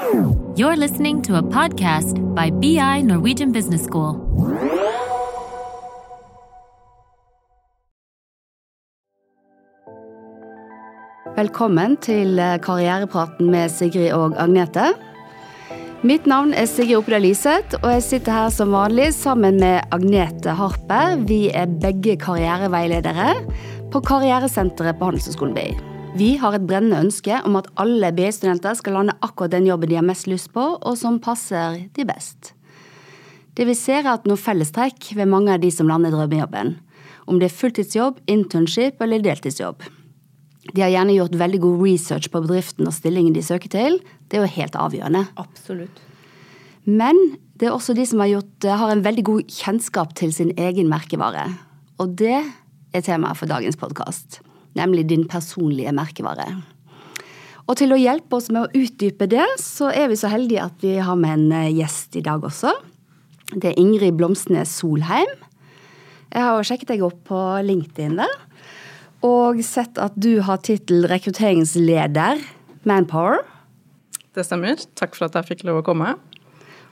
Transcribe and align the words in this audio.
You're 0.00 0.76
listening 0.76 1.20
to 1.22 1.36
a 1.36 1.42
podcast 1.42 2.16
by 2.34 2.48
BI 2.48 3.02
Norwegian 3.02 3.52
Business 3.52 3.84
School. 3.84 4.16
Velkommen 11.36 11.98
til 12.00 12.40
eh, 12.40 12.56
karrierepraten 12.64 13.50
med 13.52 13.68
Sigrid 13.68 14.14
og 14.16 14.38
Agnete. 14.40 14.94
Mitt 16.00 16.24
navn 16.24 16.54
er 16.56 16.64
Sigrid 16.64 17.02
Oppedal 17.02 17.26
Liseth, 17.28 17.76
og 17.82 17.90
jeg 17.98 18.06
sitter 18.08 18.38
her 18.38 18.48
som 18.56 18.72
vanlig 18.72 19.12
sammen 19.18 19.60
med 19.60 19.84
Agnete 19.92 20.56
Harpe. 20.56 21.02
Vi 21.28 21.50
er 21.52 21.68
begge 21.68 22.16
karriereveiledere 22.16 23.36
på 23.92 24.00
Karrieresenteret 24.00 24.96
på 24.96 25.10
Handelshøyskolen 25.12 25.56
BI. 25.60 25.89
Vi 26.18 26.32
har 26.40 26.56
et 26.56 26.64
brennende 26.66 26.98
ønske 27.04 27.36
om 27.46 27.54
at 27.60 27.68
alle 27.78 28.08
BI-studenter 28.16 28.74
skal 28.74 28.96
lande 28.98 29.14
akkurat 29.22 29.52
den 29.54 29.68
jobben 29.68 29.92
de 29.92 29.98
har 30.00 30.06
mest 30.06 30.26
lyst 30.26 30.50
på, 30.50 30.64
og 30.82 30.96
som 30.98 31.20
passer 31.22 31.84
de 31.94 32.06
best. 32.08 32.50
Det 33.54 33.66
vi 33.68 33.76
ser 33.78 34.02
er 34.02 34.16
at 34.16 34.26
noe 34.26 34.40
fellestrekk 34.40 35.12
ved 35.14 35.30
mange 35.30 35.54
av 35.54 35.62
de 35.62 35.70
som 35.70 35.86
lander 35.90 36.10
drømmejobben. 36.10 36.74
Om 37.30 37.38
det 37.38 37.46
er 37.46 37.54
fulltidsjobb, 37.54 38.18
internship 38.30 38.98
eller 39.04 39.22
deltidsjobb. 39.22 39.86
De 40.74 40.82
har 40.82 40.90
gjerne 40.90 41.14
gjort 41.14 41.38
veldig 41.38 41.62
god 41.62 41.86
research 41.86 42.30
på 42.34 42.42
bedriften 42.42 42.90
og 42.90 42.96
stillingen 42.96 43.36
de 43.36 43.46
søker 43.46 43.70
til. 43.70 44.02
Det 44.26 44.40
er 44.40 44.46
jo 44.48 44.54
helt 44.58 44.82
avgjørende. 44.82 45.24
Absolutt. 45.38 46.02
Men 46.90 47.16
det 47.54 47.70
er 47.70 47.76
også 47.76 47.94
de 47.94 48.06
som 48.08 48.22
har, 48.24 48.34
gjort, 48.34 48.70
har 48.82 48.90
en 48.90 49.06
veldig 49.06 49.28
god 49.30 49.56
kjennskap 49.62 50.18
til 50.18 50.34
sin 50.34 50.50
egen 50.58 50.90
merkevare. 50.90 51.46
Og 52.02 52.18
det 52.18 52.40
er 52.40 53.04
temaet 53.06 53.38
for 53.38 53.50
dagens 53.50 53.78
podkast. 53.78 54.42
Nemlig 54.78 55.08
din 55.10 55.26
personlige 55.28 55.92
merkevare. 55.94 56.46
Og 57.66 57.76
til 57.78 57.94
å 57.94 57.98
hjelpe 58.00 58.38
oss 58.38 58.48
med 58.50 58.66
å 58.66 58.82
utdype 58.82 59.28
det, 59.30 59.46
så 59.62 59.90
er 59.94 60.10
vi 60.10 60.18
så 60.18 60.30
heldige 60.30 60.66
at 60.66 60.82
vi 60.82 60.96
har 60.98 61.18
med 61.18 61.36
en 61.36 61.52
eh, 61.54 61.72
gjest 61.78 62.18
i 62.18 62.24
dag 62.26 62.42
også. 62.46 62.72
Det 63.54 63.72
er 63.72 63.78
Ingrid 63.78 64.18
Blomsnes 64.18 64.72
Solheim. 64.80 65.30
Jeg 66.30 66.46
har 66.46 66.58
jo 66.58 66.66
sjekket 66.66 66.92
deg 66.92 67.04
opp 67.06 67.18
på 67.26 67.38
LinkedIn 67.66 68.18
der 68.20 68.38
og 69.26 69.58
sett 69.64 69.98
at 70.00 70.14
du 70.16 70.40
har 70.46 70.62
tittel 70.64 71.04
rekrutteringsleder 71.10 72.40
Manpower. 72.88 73.42
Det 74.32 74.46
stemmer. 74.46 74.80
Takk 74.96 75.16
for 75.18 75.28
at 75.28 75.36
jeg 75.36 75.50
fikk 75.50 75.66
lov 75.68 75.82
å 75.82 75.84
komme. 75.84 76.14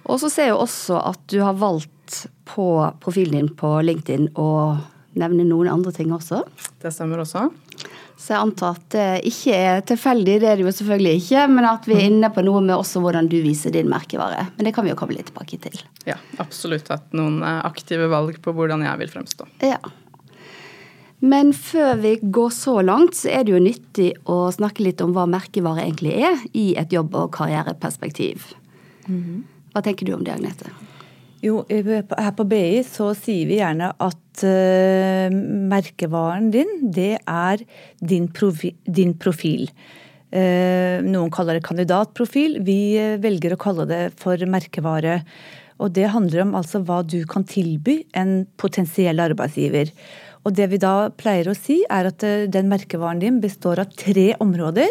Og 0.08 0.20
så 0.20 0.30
ser 0.33 0.50
jeg 0.50 0.58
også 0.58 1.00
at 1.00 1.22
du 1.33 1.41
har 1.41 1.56
valgt 1.56 2.27
på 2.48 2.69
profilen 3.02 3.36
din 3.36 3.50
på 3.56 3.70
LinkedIn 3.84 4.30
å 4.41 4.50
nevne 5.19 5.47
noen 5.48 5.70
andre 5.72 5.92
ting 5.97 6.12
også. 6.14 6.42
Det 6.83 6.92
stemmer 6.92 7.24
også. 7.24 7.48
Så 8.19 8.34
jeg 8.34 8.42
antar 8.42 8.74
at 8.74 8.86
det 8.91 9.06
ikke 9.30 9.55
er 9.55 9.84
tilfeldig, 9.86 10.41
det 10.42 10.48
er 10.50 10.58
det 10.58 10.64
jo 10.66 10.72
selvfølgelig 10.74 11.20
ikke, 11.20 11.44
men 11.55 11.69
at 11.69 11.86
vi 11.86 11.94
er 11.94 12.08
inne 12.08 12.30
på 12.34 12.42
noe 12.42 12.61
med 12.64 12.74
også 12.74 13.02
hvordan 13.05 13.30
du 13.30 13.36
viser 13.44 13.70
din 13.74 13.86
merkevare. 13.91 14.48
Men 14.56 14.66
det 14.66 14.72
kan 14.74 14.84
vi 14.84 14.91
jo 14.91 14.98
komme 14.98 15.14
litt 15.14 15.30
tilbake 15.30 15.61
til. 15.62 15.78
Ja, 16.08 16.19
absolutt 16.42 16.91
hatt 16.91 17.14
noen 17.14 17.39
eh, 17.46 17.61
aktive 17.69 18.11
valg 18.11 18.41
på 18.42 18.55
hvordan 18.56 18.83
jeg 18.83 19.02
vil 19.05 19.12
fremstå. 19.14 19.46
Ja. 19.62 19.78
Men 21.22 21.55
før 21.55 21.94
vi 22.02 22.16
går 22.22 22.50
så 22.55 22.77
langt, 22.83 23.14
så 23.19 23.30
er 23.39 23.46
det 23.46 23.55
jo 23.55 23.62
nyttig 23.62 24.11
å 24.30 24.41
snakke 24.55 24.83
litt 24.86 25.02
om 25.02 25.14
hva 25.14 25.27
merkevare 25.30 25.86
egentlig 25.86 26.19
er 26.19 26.42
i 26.58 26.72
et 26.78 26.94
jobb- 26.94 27.14
og 27.19 27.33
karriereperspektiv. 27.39 28.50
Hva 29.06 29.83
tenker 29.86 30.06
du 30.06 30.14
om 30.19 30.27
det, 30.27 30.34
Agnete? 30.34 30.74
Jo, 31.44 31.62
her 31.70 32.33
på 32.34 32.47
BI 32.50 32.81
så 32.86 33.12
sier 33.14 33.47
vi 33.47 33.61
gjerne 33.61 33.92
at 33.94 34.42
uh, 34.42 35.36
merkevaren 35.70 36.50
din, 36.55 36.72
det 36.83 37.14
er 37.22 37.62
din, 38.00 38.27
profi 38.34 38.72
din 38.84 39.14
profil. 39.14 39.69
Uh, 40.34 40.98
noen 41.06 41.30
kaller 41.33 41.58
det 41.58 41.67
kandidatprofil. 41.69 42.58
Vi 42.67 42.98
velger 43.22 43.55
å 43.55 43.61
kalle 43.62 43.86
det 43.89 44.03
for 44.19 44.42
merkevare. 44.50 45.20
Og 45.78 45.95
det 45.95 46.11
handler 46.11 46.42
om 46.42 46.56
altså 46.58 46.80
hva 46.83 47.03
du 47.06 47.20
kan 47.30 47.47
tilby 47.47 48.00
en 48.19 48.42
potensiell 48.58 49.23
arbeidsgiver. 49.23 49.92
Og 50.46 50.55
det 50.57 50.68
vi 50.73 50.80
da 50.83 51.11
pleier 51.14 51.51
å 51.51 51.57
si, 51.57 51.80
er 51.91 52.11
at 52.11 52.24
eh, 52.27 52.46
den 52.51 52.70
merkevaren 52.70 53.23
din 53.23 53.41
består 53.42 53.83
av 53.83 53.95
tre 53.98 54.33
områder. 54.42 54.91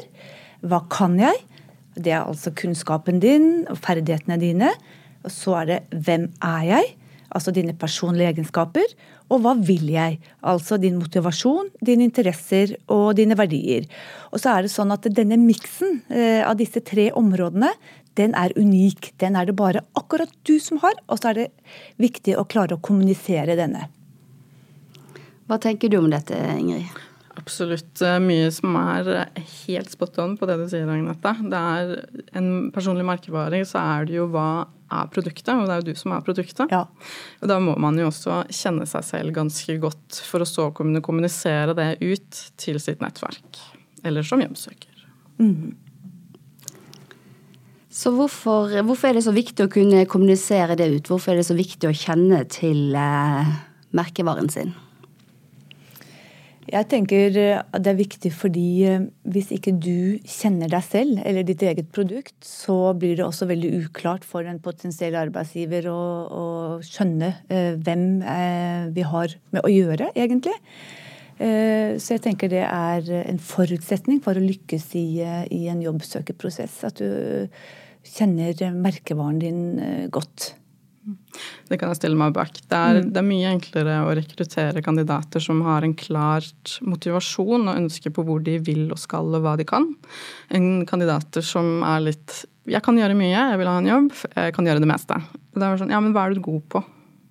Hva 0.68 0.84
kan 0.92 1.18
jeg? 1.20 1.44
Det 1.98 2.14
er 2.14 2.24
altså 2.24 2.54
kunnskapen 2.56 3.22
din 3.24 3.66
og 3.72 3.80
ferdighetene 3.82 4.38
dine. 4.42 4.72
Og 5.26 5.34
så 5.34 5.60
er 5.62 5.70
det 5.70 5.80
hvem 6.06 6.30
er 6.44 6.64
jeg? 6.68 6.96
Altså 7.36 7.52
dine 7.52 7.76
personlige 7.76 8.32
egenskaper. 8.32 8.92
Og 9.34 9.42
hva 9.44 9.54
vil 9.60 9.90
jeg? 9.92 10.20
Altså 10.48 10.78
din 10.80 11.00
motivasjon, 11.02 11.72
dine 11.84 12.08
interesser 12.08 12.78
og 12.94 13.18
dine 13.20 13.36
verdier. 13.38 13.88
Og 14.32 14.40
så 14.42 14.54
er 14.54 14.66
det 14.66 14.72
sånn 14.74 14.94
at 14.96 15.10
denne 15.12 15.40
miksen 15.42 16.02
eh, 16.08 16.44
av 16.48 16.56
disse 16.60 16.84
tre 16.88 17.10
områdene, 17.12 17.74
den 18.18 18.34
er 18.40 18.56
unik. 18.58 19.12
Den 19.22 19.36
er 19.38 19.50
det 19.50 19.58
bare 19.60 19.84
akkurat 20.00 20.32
du 20.48 20.56
som 20.64 20.80
har, 20.82 20.96
og 21.06 21.20
så 21.20 21.32
er 21.32 21.42
det 21.42 21.48
viktig 22.02 22.38
å 22.40 22.48
klare 22.50 22.78
å 22.78 22.82
kommunisere 22.82 23.58
denne. 23.60 23.90
Hva 25.48 25.60
tenker 25.64 25.92
du 25.92 26.00
om 26.00 26.10
dette, 26.12 26.40
Ingrid? 26.58 26.88
Absolutt 27.38 28.02
eh, 28.02 28.18
mye 28.24 28.48
som 28.54 28.74
er 28.80 29.12
eh, 29.14 29.44
helt 29.68 29.92
spot 29.94 30.18
on 30.24 30.34
på 30.40 30.48
det 30.50 30.58
du 30.62 30.66
sier, 30.72 30.90
Agnete. 30.90 31.34
Det 31.52 31.60
er 31.60 31.94
en 32.40 32.50
personlig 32.74 33.06
merkevare, 33.06 33.62
så 33.68 33.84
er 33.84 34.08
det 34.10 34.18
jo 34.18 34.28
hva 34.34 34.66
er 34.88 35.10
produktet, 35.12 35.52
og 35.52 35.68
det 35.68 35.76
er 35.76 35.82
jo 35.82 35.92
du 35.92 36.00
som 36.00 36.14
er 36.16 36.24
produktet. 36.26 36.72
Ja. 36.74 36.86
Og 37.42 37.52
da 37.52 37.60
må 37.62 37.76
man 37.82 38.00
jo 38.00 38.08
også 38.10 38.42
kjenne 38.50 38.88
seg 38.90 39.06
selv 39.06 39.36
ganske 39.36 39.76
godt 39.84 40.22
for 40.26 40.44
å 40.44 40.48
så 40.48 40.70
kunne 40.76 41.04
kommunisere 41.06 41.76
det 41.78 41.90
ut 42.02 42.42
til 42.60 42.80
sitt 42.82 43.04
nettverk. 43.04 43.62
Eller 44.08 44.26
som 44.26 44.42
jobbsøker. 44.42 45.04
Mm. 45.42 45.76
Så 47.98 48.12
hvorfor, 48.14 48.74
hvorfor, 48.86 49.10
er 49.10 49.18
det 49.18 49.26
så 49.26 49.34
viktig 49.34 49.66
å 49.66 49.72
kunne 49.74 50.06
kommunisere 50.10 50.78
det 50.78 50.90
ut? 50.94 51.08
Hvorfor 51.10 51.34
er 51.34 51.42
det 51.42 51.48
så 51.50 51.58
viktig 51.58 51.90
å 51.90 51.96
kjenne 51.98 52.44
til 52.54 52.94
eh, 52.98 53.56
merkevaren 53.98 54.52
sin? 54.54 54.76
Jeg 56.68 56.88
tenker 56.92 57.38
at 57.64 57.80
det 57.80 57.92
er 57.94 58.00
viktig 58.02 58.30
fordi 58.36 58.68
eh, 58.90 59.06
hvis 59.32 59.54
ikke 59.56 59.72
du 59.80 60.20
kjenner 60.28 60.68
deg 60.72 60.84
selv 60.84 61.22
eller 61.24 61.46
ditt 61.48 61.64
eget 61.64 61.88
produkt, 61.96 62.36
så 62.44 62.92
blir 63.00 63.16
det 63.16 63.24
også 63.24 63.48
veldig 63.48 63.72
uklart 63.86 64.28
for 64.28 64.44
en 64.44 64.60
potensiell 64.64 65.16
arbeidsgiver 65.16 65.88
å, 65.92 66.02
å 66.28 66.46
skjønne 66.84 67.32
eh, 67.48 67.74
hvem 67.80 68.06
eh, 68.20 68.88
vi 68.96 69.08
har 69.08 69.38
med 69.56 69.64
å 69.64 69.72
gjøre, 69.72 70.12
egentlig. 70.20 70.58
Eh, 71.38 71.96
så 72.02 72.16
jeg 72.16 72.24
tenker 72.26 72.50
det 72.52 72.64
er 72.66 73.12
en 73.24 73.40
forutsetning 73.40 74.20
for 74.26 74.36
å 74.36 74.44
lykkes 74.44 74.90
i, 74.98 75.08
eh, 75.24 75.44
i 75.54 75.68
en 75.72 75.84
jobbsøkerprosess. 75.86 76.80
At 76.90 77.00
du 77.00 77.48
kjenner 78.08 78.58
merkevaren 78.74 79.40
din 79.42 79.62
eh, 79.80 80.08
godt. 80.12 80.56
Det 81.68 81.78
kan 81.80 81.92
jeg 81.92 82.00
stille 82.00 82.20
meg 82.20 82.34
bak. 82.36 82.58
Det 82.58 82.78
er, 82.78 83.00
mm. 83.00 83.10
det 83.14 83.22
er, 83.22 83.28
mye 83.28 83.54
enklere 83.54 83.96
å 84.04 84.12
rekruttere 84.18 84.84
kandidater 84.84 85.44
som 85.44 85.62
har 85.66 85.86
en 85.86 85.96
klart 85.98 86.78
motivasjon 86.84 87.68
og 87.68 87.74
ønske 87.76 88.12
på 88.14 88.26
hvor 88.28 88.44
de 88.44 88.58
vil 88.64 88.88
og 88.92 89.00
skal 89.02 89.32
og 89.38 89.46
hva 89.46 89.56
de 89.60 89.68
kan, 89.68 89.90
enn 90.54 90.86
kandidater 90.90 91.46
som 91.46 91.82
er 91.88 92.10
litt 92.10 92.44
Jeg 92.68 92.84
kan 92.84 92.98
gjøre 93.00 93.16
mye, 93.16 93.32
jeg 93.32 93.60
vil 93.62 93.70
ha 93.72 93.78
en 93.80 93.88
jobb, 93.88 94.12
jeg 94.36 94.54
kan 94.56 94.68
gjøre 94.68 94.84
det 94.84 94.92
meste. 94.92 95.22
Det 95.56 95.64
er 95.64 95.80
sånn, 95.80 95.94
ja, 95.94 96.02
men 96.04 96.12
hva 96.16 96.28
er 96.28 96.36
du 96.36 96.44
god 96.44 96.66
på? 96.74 96.84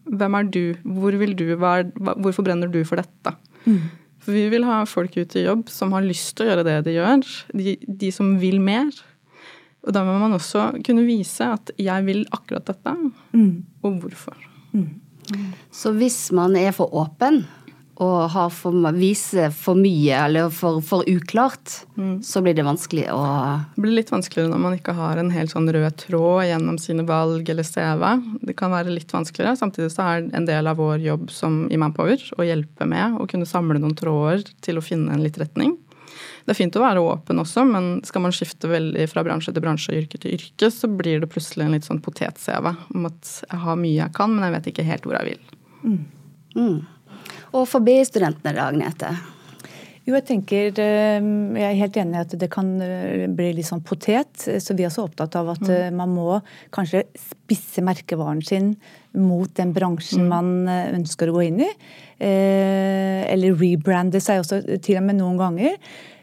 Hvem 0.07 0.37
er 0.39 0.49
du? 0.55 0.65
Hvor 0.97 1.17
vil 1.21 1.35
du? 1.37 1.51
Er, 1.57 1.89
hvorfor 1.99 2.47
brenner 2.47 2.71
du 2.73 2.81
for 2.89 3.03
dette? 3.03 3.35
Mm. 3.67 3.83
For 4.23 4.35
vi 4.35 4.47
vil 4.51 4.65
ha 4.67 4.81
folk 4.89 5.17
ut 5.19 5.37
i 5.37 5.45
jobb 5.45 5.69
som 5.71 5.93
har 5.95 6.07
lyst 6.07 6.37
til 6.37 6.47
å 6.47 6.51
gjøre 6.51 6.65
det 6.67 6.79
de 6.87 6.97
gjør. 6.97 7.27
De, 7.53 7.77
de 7.85 8.13
som 8.15 8.33
vil 8.41 8.59
mer. 8.63 8.89
Og 9.87 9.95
da 9.95 10.03
må 10.07 10.17
man 10.19 10.35
også 10.35 10.69
kunne 10.87 11.07
vise 11.07 11.47
at 11.47 11.71
'jeg 11.79 12.07
vil 12.07 12.27
akkurat 12.35 12.67
dette', 12.67 13.13
mm. 13.33 13.65
og 13.85 14.01
hvorfor. 14.03 14.35
Mm. 14.75 15.03
Så 15.73 15.93
hvis 15.95 16.33
man 16.33 16.57
er 16.57 16.73
for 16.73 16.91
åpen 16.95 17.45
og 17.97 18.35
for, 18.53 18.75
viser 18.93 19.49
for 19.57 19.79
mye 19.79 20.19
eller 20.27 20.51
for, 20.53 20.83
for 20.85 21.07
uklart, 21.09 21.87
mm. 21.97 22.19
så 22.21 22.43
blir 22.45 22.53
det 22.57 22.67
vanskelig 22.67 23.07
å 23.09 23.23
Det 23.73 23.81
blir 23.81 23.97
litt 23.97 24.13
vanskeligere 24.13 24.53
når 24.53 24.61
man 24.61 24.77
ikke 24.77 24.93
har 24.99 25.16
en 25.16 25.33
helt 25.33 25.55
sånn 25.55 25.71
rød 25.72 25.97
tråd 26.03 26.45
gjennom 26.51 26.77
sine 26.83 27.07
valg 27.09 27.49
eller 27.49 27.65
CV. 27.65 28.05
Det 28.45 28.57
kan 28.59 28.75
være 28.75 28.93
litt 28.93 29.13
vanskeligere. 29.13 29.57
Samtidig 29.57 29.95
så 29.95 30.10
er 30.10 30.28
en 30.37 30.49
del 30.49 30.69
av 30.69 30.77
vår 30.77 31.01
jobb 31.07 31.33
som 31.33 31.65
i 31.72 31.81
Manpower 31.81 32.21
å 32.37 32.45
hjelpe 32.45 32.89
med 32.89 33.16
å 33.16 33.28
kunne 33.31 33.49
samle 33.49 33.81
noen 33.81 33.97
tråder 33.97 34.45
til 34.60 34.77
å 34.77 34.84
finne 34.84 35.16
en 35.16 35.25
litt 35.25 35.41
retning. 35.41 35.78
Det 36.47 36.54
er 36.54 36.59
fint 36.60 36.77
å 36.78 36.83
være 36.84 37.03
åpen 37.03 37.43
også, 37.43 37.65
men 37.66 37.89
skal 38.07 38.22
man 38.22 38.34
skifte 38.34 38.71
veldig 38.71 39.09
fra 39.10 39.25
bransje 39.27 39.51
til 39.51 39.65
bransje 39.65 39.91
og 39.91 40.04
yrke 40.04 40.21
til 40.22 40.37
yrke, 40.37 40.71
så 40.71 40.87
blir 40.87 41.25
det 41.25 41.31
plutselig 41.33 41.66
en 41.66 41.75
litt 41.75 41.89
sånn 41.89 42.03
potet-CV 42.04 42.69
om 42.71 43.09
at 43.09 43.33
jeg 43.43 43.63
har 43.65 43.81
mye 43.81 43.97
jeg 43.97 44.15
kan, 44.15 44.31
men 44.31 44.47
jeg 44.47 44.54
vet 44.54 44.69
ikke 44.71 44.87
helt 44.87 45.09
hvor 45.09 45.19
jeg 45.19 45.33
vil. 45.33 45.57
Mm. 45.83 46.04
Mm. 46.54 46.77
Og 47.57 47.66
for 47.66 47.83
BI-studentene 47.83 48.54
da, 48.54 48.69
Agnete? 48.71 49.10
Jo, 50.07 50.15
jeg 50.15 50.27
tenker 50.28 50.77
eh, 50.78 51.25
Jeg 51.59 51.66
er 51.66 51.78
helt 51.81 51.97
enig 51.98 52.15
i 52.15 52.22
at 52.22 52.34
det 52.39 52.48
kan 52.53 52.69
eh, 52.84 53.27
bli 53.27 53.51
litt 53.57 53.66
sånn 53.66 53.83
potet. 53.87 54.47
Så 54.63 54.77
vi 54.78 54.87
er 54.87 54.93
så 54.95 55.09
opptatt 55.09 55.34
av 55.39 55.51
at 55.57 55.65
mm. 55.66 55.72
Eh, 55.75 55.89
man 55.98 56.15
må 56.15 56.39
kanskje 56.75 57.03
spisse 57.19 57.83
merkevaren 57.83 58.45
sin 58.47 58.77
mot 59.19 59.51
den 59.59 59.72
bransjen 59.75 60.28
mm. 60.28 60.31
man 60.31 60.71
ønsker 60.71 61.33
å 61.33 61.39
gå 61.39 61.48
inn 61.48 61.65
i. 61.66 61.71
Eller 62.22 63.57
rebrande 63.59 64.21
seg 64.22 64.45
også 64.45 64.60
til 64.84 65.01
og 65.01 65.09
med 65.09 65.19
noen 65.19 65.41
ganger. 65.41 65.75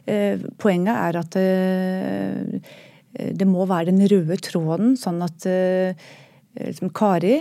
Eh, 0.05 0.41
poenget 0.59 0.95
er 0.95 1.19
at 1.21 1.37
eh, 1.39 2.73
det 3.13 3.47
må 3.47 3.67
være 3.69 3.91
den 3.91 4.03
røde 4.09 4.37
tråden, 4.41 4.95
sånn 4.97 5.21
at 5.21 5.45
liksom 6.57 6.89
Kari 6.97 7.35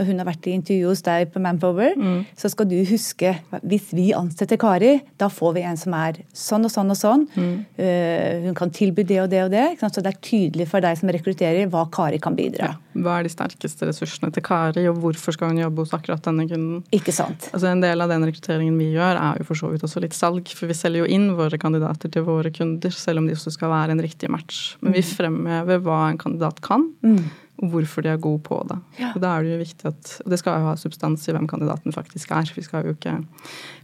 når 0.00 0.08
hun 0.08 0.22
har 0.22 0.28
vært 0.30 0.48
i 0.48 0.54
intervju 0.56 0.88
hos 0.88 1.02
deg 1.04 1.28
på 1.34 1.42
Manpower, 1.44 1.92
mm. 1.98 2.20
så 2.38 2.48
skal 2.52 2.68
du 2.70 2.78
huske 2.88 3.34
hvis 3.68 3.90
vi 3.96 4.10
ansetter 4.16 4.56
Kari, 4.60 4.94
da 5.20 5.28
får 5.32 5.56
vi 5.58 5.64
en 5.68 5.80
som 5.80 5.96
er 5.98 6.22
sånn 6.36 6.64
og 6.64 6.72
sånn 6.72 6.94
og 6.94 6.98
sånn. 6.98 7.26
Mm. 7.36 7.50
Uh, 7.76 8.46
hun 8.46 8.56
kan 8.56 8.72
tilby 8.74 9.04
det 9.06 9.20
og 9.24 9.28
det 9.32 9.42
og 9.44 9.52
det. 9.52 9.66
Så 9.82 10.00
det 10.00 10.14
er 10.14 10.22
tydelig 10.24 10.68
for 10.70 10.84
deg 10.84 10.96
som 11.00 11.12
rekrutterer 11.12 11.68
hva 11.72 11.84
Kari 11.92 12.20
kan 12.22 12.38
bidra. 12.38 12.72
Ja. 12.72 12.78
Hva 13.00 13.18
er 13.20 13.26
de 13.26 13.32
sterkeste 13.32 13.86
ressursene 13.86 14.32
til 14.34 14.44
Kari, 14.46 14.86
og 14.90 15.02
hvorfor 15.02 15.36
skal 15.36 15.52
hun 15.52 15.60
jobbe 15.60 15.84
hos 15.84 15.92
akkurat 15.96 16.24
denne 16.24 16.48
kunden? 16.50 16.80
Ikke 16.96 17.14
sant. 17.14 17.50
Altså 17.52 17.70
En 17.70 17.84
del 17.84 18.02
av 18.02 18.10
den 18.10 18.24
rekrutteringen 18.26 18.80
vi 18.80 18.90
gjør, 18.96 19.20
er 19.20 19.42
jo 19.42 19.50
for 19.50 19.60
så 19.60 19.70
vidt 19.72 19.84
også 19.86 20.02
litt 20.02 20.16
salg. 20.16 20.48
For 20.56 20.70
vi 20.70 20.78
selger 20.78 21.04
jo 21.04 21.12
inn 21.12 21.28
våre 21.38 21.60
kandidater 21.60 22.12
til 22.12 22.24
våre 22.26 22.52
kunder, 22.54 22.94
selv 22.94 23.22
om 23.22 23.28
de 23.28 23.36
også 23.36 23.52
skal 23.54 23.72
være 23.72 23.94
en 23.94 24.02
riktig 24.02 24.32
match. 24.32 24.74
Men 24.80 24.96
vi 24.96 25.04
mm. 25.04 25.12
fremhever 25.20 25.84
hva 25.84 26.02
en 26.08 26.20
kandidat 26.20 26.64
kan. 26.64 26.88
Mm 27.04 27.22
og 27.60 27.74
hvorfor 27.74 28.04
de 28.04 28.12
er 28.12 28.20
gode 28.20 28.40
på 28.46 28.58
det. 28.70 28.78
Ja. 29.00 29.12
Og 29.14 29.20
da 29.22 29.34
er 29.36 29.44
det 29.44 29.52
jo 29.52 29.60
viktig 29.60 29.88
at, 29.90 30.12
og 30.24 30.32
det 30.32 30.38
skal 30.40 30.60
jo 30.60 30.70
ha 30.70 30.76
substans 30.80 31.26
i 31.28 31.34
hvem 31.36 31.48
kandidaten 31.50 31.94
faktisk 31.94 32.32
er. 32.36 32.48
Vi 32.56 32.64
skal 32.64 32.88
jo 32.88 32.96
ikke 32.96 33.18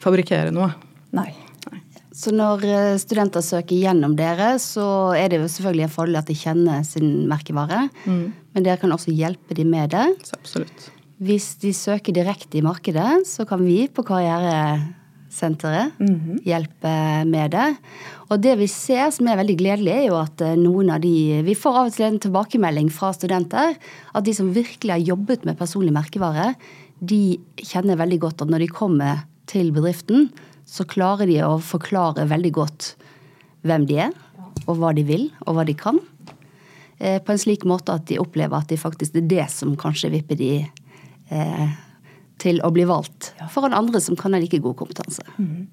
fabrikkere 0.03 0.55
noe. 0.55 0.71
Nei. 1.17 1.29
Nei. 1.69 1.83
Så 2.17 2.33
når 2.33 2.65
eh, 2.65 2.97
studenter 3.01 3.45
søker 3.45 3.77
gjennom 3.77 4.17
dere, 4.17 4.55
så 4.63 5.13
er 5.19 5.29
det 5.29 5.43
jo 5.43 5.51
selvfølgelig 5.53 5.87
en 5.89 5.97
fordel 5.99 6.21
at 6.23 6.31
de 6.31 6.39
kjenner 6.39 6.85
sin 6.89 7.27
merkevare. 7.29 7.87
Mm. 8.09 8.27
Men 8.57 8.67
dere 8.67 8.81
kan 8.81 8.95
også 8.97 9.13
hjelpe 9.13 9.57
dem 9.59 9.75
med 9.75 9.93
det. 9.93 10.07
Så 10.25 10.39
absolutt. 10.41 10.89
Hvis 11.21 11.55
de 11.61 11.73
søker 11.77 12.17
direkte 12.17 12.59
i 12.59 12.65
markedet, 12.65 13.25
så 13.29 13.45
kan 13.49 13.63
vi 13.65 13.85
på 13.89 14.05
Karriere 14.05 14.57
senteret. 15.37 15.93
Mm 16.01 16.15
-hmm. 16.15 16.39
Hjelpe 16.45 17.25
med 17.25 17.51
det. 17.51 17.77
Og 18.31 18.41
det 18.43 18.57
vi 18.59 18.67
ser 18.67 19.11
som 19.11 19.29
er 19.29 19.37
veldig 19.37 19.57
gledelig, 19.59 19.93
er 19.93 20.07
jo 20.09 20.17
at 20.17 20.41
eh, 20.41 20.57
noen 20.57 20.91
av 20.91 21.01
de 21.01 21.43
Vi 21.43 21.55
får 21.55 21.77
av 21.77 21.87
og 21.87 21.93
til 21.93 22.07
en 22.07 22.19
tilbakemelding 22.19 22.91
fra 22.91 23.13
studenter 23.13 23.77
at 24.15 24.25
de 24.25 24.35
som 24.35 24.55
virkelig 24.55 24.91
har 24.91 24.99
jobbet 24.99 25.45
med 25.45 25.59
personlig 25.59 25.93
merkevare, 25.93 26.55
de 27.01 27.39
kjenner 27.57 27.97
veldig 27.97 28.21
godt 28.21 28.43
at 28.43 28.49
når 28.49 28.59
de 28.59 28.69
kommer 28.69 29.25
til 29.47 29.73
bedriften, 29.73 30.31
så 30.67 30.85
klarer 30.85 31.27
de 31.27 31.39
å 31.45 31.61
forklare 31.63 32.27
veldig 32.29 32.53
godt 32.53 32.97
hvem 33.63 33.87
de 33.87 33.99
er, 34.09 34.13
og 34.67 34.79
hva 34.81 34.93
de 34.97 35.05
vil, 35.07 35.31
og 35.47 35.55
hva 35.55 35.65
de 35.65 35.75
kan. 35.75 36.01
Eh, 36.99 37.21
på 37.23 37.33
en 37.33 37.39
slik 37.39 37.67
måte 37.69 37.93
at 37.93 38.07
de 38.09 38.19
opplever 38.19 38.57
at 38.57 38.69
det 38.69 38.81
faktisk 38.81 39.17
er 39.17 39.29
det 39.29 39.49
som 39.53 39.77
kanskje 39.77 40.11
vipper 40.15 40.39
de 40.41 40.53
eh, 40.65 41.67
til 42.43 42.61
å 42.65 42.71
bli 42.75 42.85
valgt 42.89 43.33
foran 43.53 43.77
andre 43.77 44.01
som 44.03 44.19
kan 44.19 44.37
ha 44.37 44.41
like 44.43 44.61
god 44.65 44.77
kompetanse. 44.79 45.25
Mm. 45.41 45.67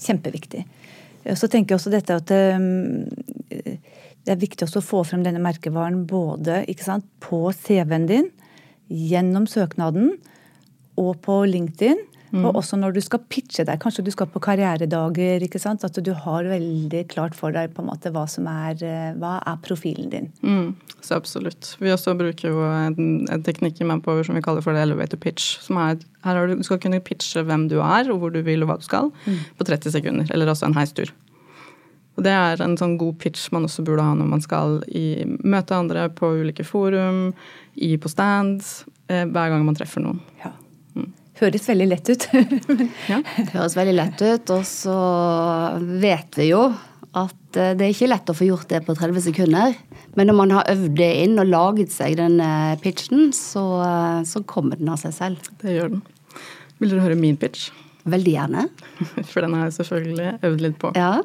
Kjempeviktig. 0.00 0.64
Så 1.36 1.48
tenker 1.48 1.74
jeg 1.74 1.80
også 1.80 1.92
dette 1.92 2.16
at 2.20 2.32
um, 2.56 3.04
det 4.24 4.32
er 4.32 4.40
viktig 4.40 4.66
også 4.66 4.80
å 4.80 4.84
få 4.84 5.02
frem 5.08 5.24
denne 5.24 5.42
merkevaren 5.44 6.04
både 6.08 6.62
sant, 6.80 7.06
på 7.20 7.46
CV-en 7.52 8.08
din, 8.08 8.30
gjennom 8.88 9.46
søknaden 9.48 10.14
og 11.00 11.16
på 11.24 11.42
LinkedIn. 11.48 12.00
Mm. 12.34 12.48
Og 12.48 12.56
også 12.58 12.76
når 12.80 12.96
du 12.96 13.00
skal 13.04 13.22
pitche 13.30 13.62
deg, 13.66 13.78
kanskje 13.82 14.02
du 14.06 14.10
skal 14.10 14.26
på 14.30 14.42
karrieredager. 14.42 15.44
ikke 15.46 15.60
sant? 15.62 15.84
At 15.86 15.98
du 16.02 16.10
har 16.18 16.48
veldig 16.50 17.04
klart 17.12 17.36
for 17.38 17.54
deg 17.54 17.74
på 17.76 17.84
en 17.84 17.90
måte 17.92 18.10
hva 18.14 18.24
som 18.30 18.48
er, 18.50 18.74
eh, 18.82 19.12
hva 19.20 19.36
er 19.46 19.60
profilen 19.62 20.10
din. 20.10 20.32
Mm. 20.42 20.74
Så 21.00 21.14
absolutt. 21.14 21.76
Vi 21.78 21.92
også 21.94 22.16
bruker 22.18 22.50
jo 22.50 22.64
en, 22.66 23.28
en 23.30 23.44
teknikk 23.46 23.78
i 23.80 23.86
Manpower 23.86 24.26
som 24.26 24.34
vi 24.34 24.42
kaller 24.42 24.64
for 24.64 24.74
det 24.74 24.82
elevator 24.82 25.20
pitch. 25.20 25.60
som 25.62 25.78
er, 25.78 26.00
her 26.24 26.46
du, 26.46 26.56
du, 26.56 26.64
skal 26.66 26.80
kunne 26.82 27.02
pitche 27.04 27.44
hvem 27.46 27.68
du 27.70 27.78
er, 27.78 28.10
og 28.10 28.18
hvor 28.18 28.34
du 28.34 28.40
vil 28.42 28.66
og 28.66 28.72
hva 28.72 28.80
du 28.80 28.88
skal, 28.88 29.12
mm. 29.26 29.38
på 29.58 29.68
30 29.70 29.94
sekunder. 29.94 30.34
Eller 30.34 30.50
altså 30.50 30.66
en 30.66 30.74
heistur. 30.74 31.14
Og 32.16 32.22
Det 32.26 32.34
er 32.34 32.60
en 32.62 32.76
sånn 32.78 32.98
god 32.98 33.18
pitch 33.22 33.46
man 33.54 33.66
også 33.66 33.82
burde 33.86 34.02
ha 34.02 34.14
når 34.14 34.26
man 34.26 34.42
skal 34.42 34.82
i, 34.90 35.22
møte 35.42 35.78
andre 35.78 36.08
på 36.10 36.34
ulike 36.42 36.66
forum, 36.66 37.32
i, 37.74 37.94
på 37.94 38.10
stands, 38.10 38.84
eh, 39.06 39.22
hver 39.22 39.54
gang 39.54 39.62
man 39.66 39.78
treffer 39.78 40.02
noen. 40.02 40.22
Ja 40.42 40.54
høres 41.40 41.68
veldig 41.68 41.86
lett 41.90 42.10
ut. 42.10 42.26
ja, 43.12 43.20
det 43.36 43.52
høres 43.52 43.76
veldig 43.78 43.94
lett 43.96 44.24
ut. 44.24 44.52
Og 44.54 44.66
så 44.68 44.96
vet 46.02 46.40
vi 46.40 46.50
jo 46.50 46.66
at 47.14 47.58
eh, 47.60 47.74
det 47.78 47.86
er 47.86 47.94
ikke 47.94 48.10
lett 48.10 48.32
å 48.32 48.36
få 48.36 48.48
gjort 48.48 48.70
det 48.72 48.82
på 48.86 48.96
30 48.98 49.26
sekunder. 49.28 49.76
Men 50.18 50.30
når 50.30 50.38
man 50.38 50.54
har 50.54 50.70
øvd 50.74 50.98
det 50.98 51.12
inn 51.24 51.38
og 51.42 51.50
laget 51.50 51.94
seg 51.94 52.18
den 52.20 52.40
pitchen, 52.82 53.30
så, 53.36 53.64
eh, 53.84 54.20
så 54.28 54.44
kommer 54.46 54.80
den 54.80 54.92
av 54.92 55.00
seg 55.02 55.16
selv. 55.16 55.54
Det 55.62 55.76
gjør 55.76 55.96
den. 55.96 56.04
Vil 56.80 56.94
dere 56.94 57.06
høre 57.06 57.18
min 57.18 57.38
pitch? 57.40 57.70
Veldig 58.10 58.34
gjerne. 58.34 58.66
For 59.30 59.40
den 59.44 59.56
har 59.56 59.68
jeg 59.68 59.78
selvfølgelig 59.78 60.36
øvd 60.44 60.66
litt 60.66 60.78
på. 60.82 60.92
Ja. 60.98 61.16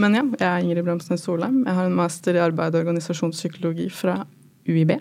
Men 0.00 0.14
ja, 0.16 0.22
jeg 0.38 0.46
er 0.48 0.64
Ingrid 0.64 0.86
Bramsnes 0.86 1.26
Solheim. 1.26 1.64
Jeg 1.66 1.76
har 1.76 1.88
en 1.88 1.96
master 1.98 2.38
i 2.38 2.42
arbeid 2.42 2.76
og 2.76 2.84
organisasjonspsykologi 2.86 3.90
fra 3.92 4.22
UiB 4.70 4.94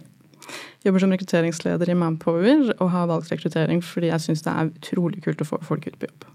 jobber 0.86 1.04
som 1.04 1.14
rekrutteringsleder 1.14 1.92
i 1.92 1.98
Manpower 1.98 2.74
og 2.78 2.92
har 2.94 3.10
valgt 3.12 3.32
rekruttering 3.34 3.82
fordi 3.86 4.12
jeg 4.14 4.26
syns 4.26 4.46
det 4.46 4.54
er 4.54 4.72
utrolig 4.72 5.24
kult 5.26 5.44
å 5.44 5.50
få 5.50 5.62
folk 5.66 5.88
ut 5.90 6.00
på 6.00 6.10
jobb. 6.10 6.28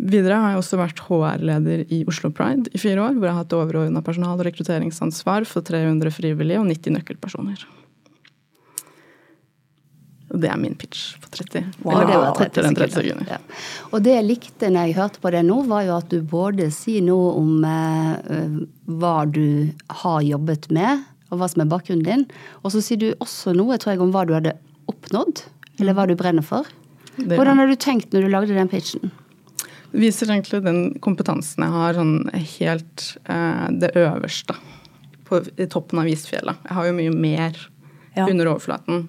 Videre 0.00 0.38
har 0.40 0.54
jeg 0.54 0.62
også 0.62 0.78
vært 0.80 1.02
HR-leder 1.08 1.82
i 1.92 2.00
Oslo 2.08 2.30
Pride 2.32 2.72
i 2.72 2.80
fire 2.80 3.02
år, 3.04 3.18
hvor 3.18 3.28
jeg 3.28 3.36
har 3.36 3.42
hatt 3.42 3.56
overordna 3.56 4.00
personal- 4.04 4.38
og 4.38 4.46
rekrutteringsansvar 4.48 5.44
for 5.48 5.66
300 5.66 6.12
frivillige 6.14 6.60
og 6.60 6.70
90 6.70 6.96
nøkkelpersoner. 6.96 7.66
Og 10.30 10.38
det 10.40 10.50
er 10.52 10.58
min 10.62 10.76
pitch 10.78 11.16
på 11.20 11.28
30. 11.34 11.64
Wow, 11.82 11.92
Eller 11.92 12.06
det 12.06 12.18
var 12.22 12.34
30 12.38 12.62
sekunder. 12.62 12.92
sekunder. 12.94 13.30
Ja. 13.34 13.38
Og 13.90 14.04
det 14.06 14.14
jeg 14.14 14.26
likte 14.28 14.70
når 14.70 14.86
jeg 14.86 14.96
hørte 15.00 15.22
på 15.24 15.32
det 15.34 15.42
nå, 15.48 15.56
var 15.66 15.86
jo 15.88 15.96
at 15.96 16.12
du 16.12 16.20
både 16.22 16.68
sier 16.74 17.02
noe 17.02 17.32
om 17.40 17.64
eh, 17.66 18.60
hva 18.86 19.16
du 19.26 19.72
har 20.04 20.20
jobbet 20.22 20.70
med, 20.70 21.02
og 21.30 21.40
hva 21.40 21.48
som 21.50 21.64
er 21.64 21.70
bakgrunnen 21.70 22.06
din. 22.06 22.26
Og 22.64 22.74
så 22.74 22.82
sier 22.84 23.00
du 23.00 23.08
også 23.18 23.54
noe 23.56 23.78
tror 23.80 23.94
jeg, 23.94 24.02
om 24.02 24.12
hva 24.14 24.26
du 24.28 24.34
hadde 24.36 24.56
oppnådd, 24.90 25.44
eller 25.80 25.96
hva 25.96 26.06
du 26.10 26.16
brenner 26.18 26.46
for. 26.46 26.68
Hvordan 27.20 27.60
har 27.60 27.70
du 27.70 27.76
tenkt 27.80 28.14
når 28.14 28.26
du 28.26 28.32
lagde 28.32 28.56
den 28.56 28.70
pitchen? 28.70 29.10
Det 29.90 29.98
viser 30.04 30.30
egentlig 30.30 30.62
den 30.62 30.82
kompetansen 31.02 31.64
jeg 31.66 31.74
har, 31.74 31.96
sånn 31.98 32.14
helt 32.56 33.06
eh, 33.26 33.66
det 33.82 33.90
øverste 33.98 34.54
på 35.26 35.42
toppen 35.70 36.02
av 36.02 36.10
isfjellet. 36.10 36.62
Jeg 36.66 36.76
har 36.78 36.86
jo 36.88 36.94
mye 36.96 37.14
mer 37.14 37.58
ja. 38.16 38.24
under 38.26 38.52
overflaten. 38.52 39.04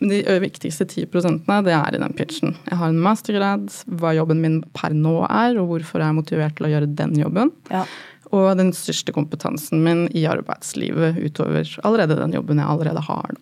Men 0.00 0.12
de 0.12 0.36
viktigste 0.44 0.86
10% 0.88 1.48
det 1.64 1.74
er 1.76 1.96
i 1.96 2.00
den 2.00 2.14
pitchen. 2.16 2.54
Jeg 2.68 2.80
har 2.80 2.92
en 2.92 3.00
mastergrad, 3.04 3.72
hva 4.00 4.14
jobben 4.16 4.40
min 4.44 4.60
per 4.76 4.96
nå 4.96 5.22
er, 5.28 5.58
og 5.60 5.72
hvorfor 5.72 6.04
jeg 6.04 6.12
er 6.12 6.20
motivert 6.20 6.56
til 6.60 6.68
å 6.68 6.72
gjøre 6.74 6.92
den 7.00 7.16
jobben. 7.20 7.52
Ja 7.72 7.84
og 8.34 8.52
den 8.60 8.72
største 8.76 9.14
kompetansen 9.16 9.82
min 9.84 10.06
i 10.16 10.26
arbeidslivet 10.28 11.18
utover 11.22 11.68
allerede 11.86 12.18
den 12.20 12.36
jobben 12.38 12.60
jeg 12.60 12.68
allerede 12.68 13.04
har. 13.08 13.36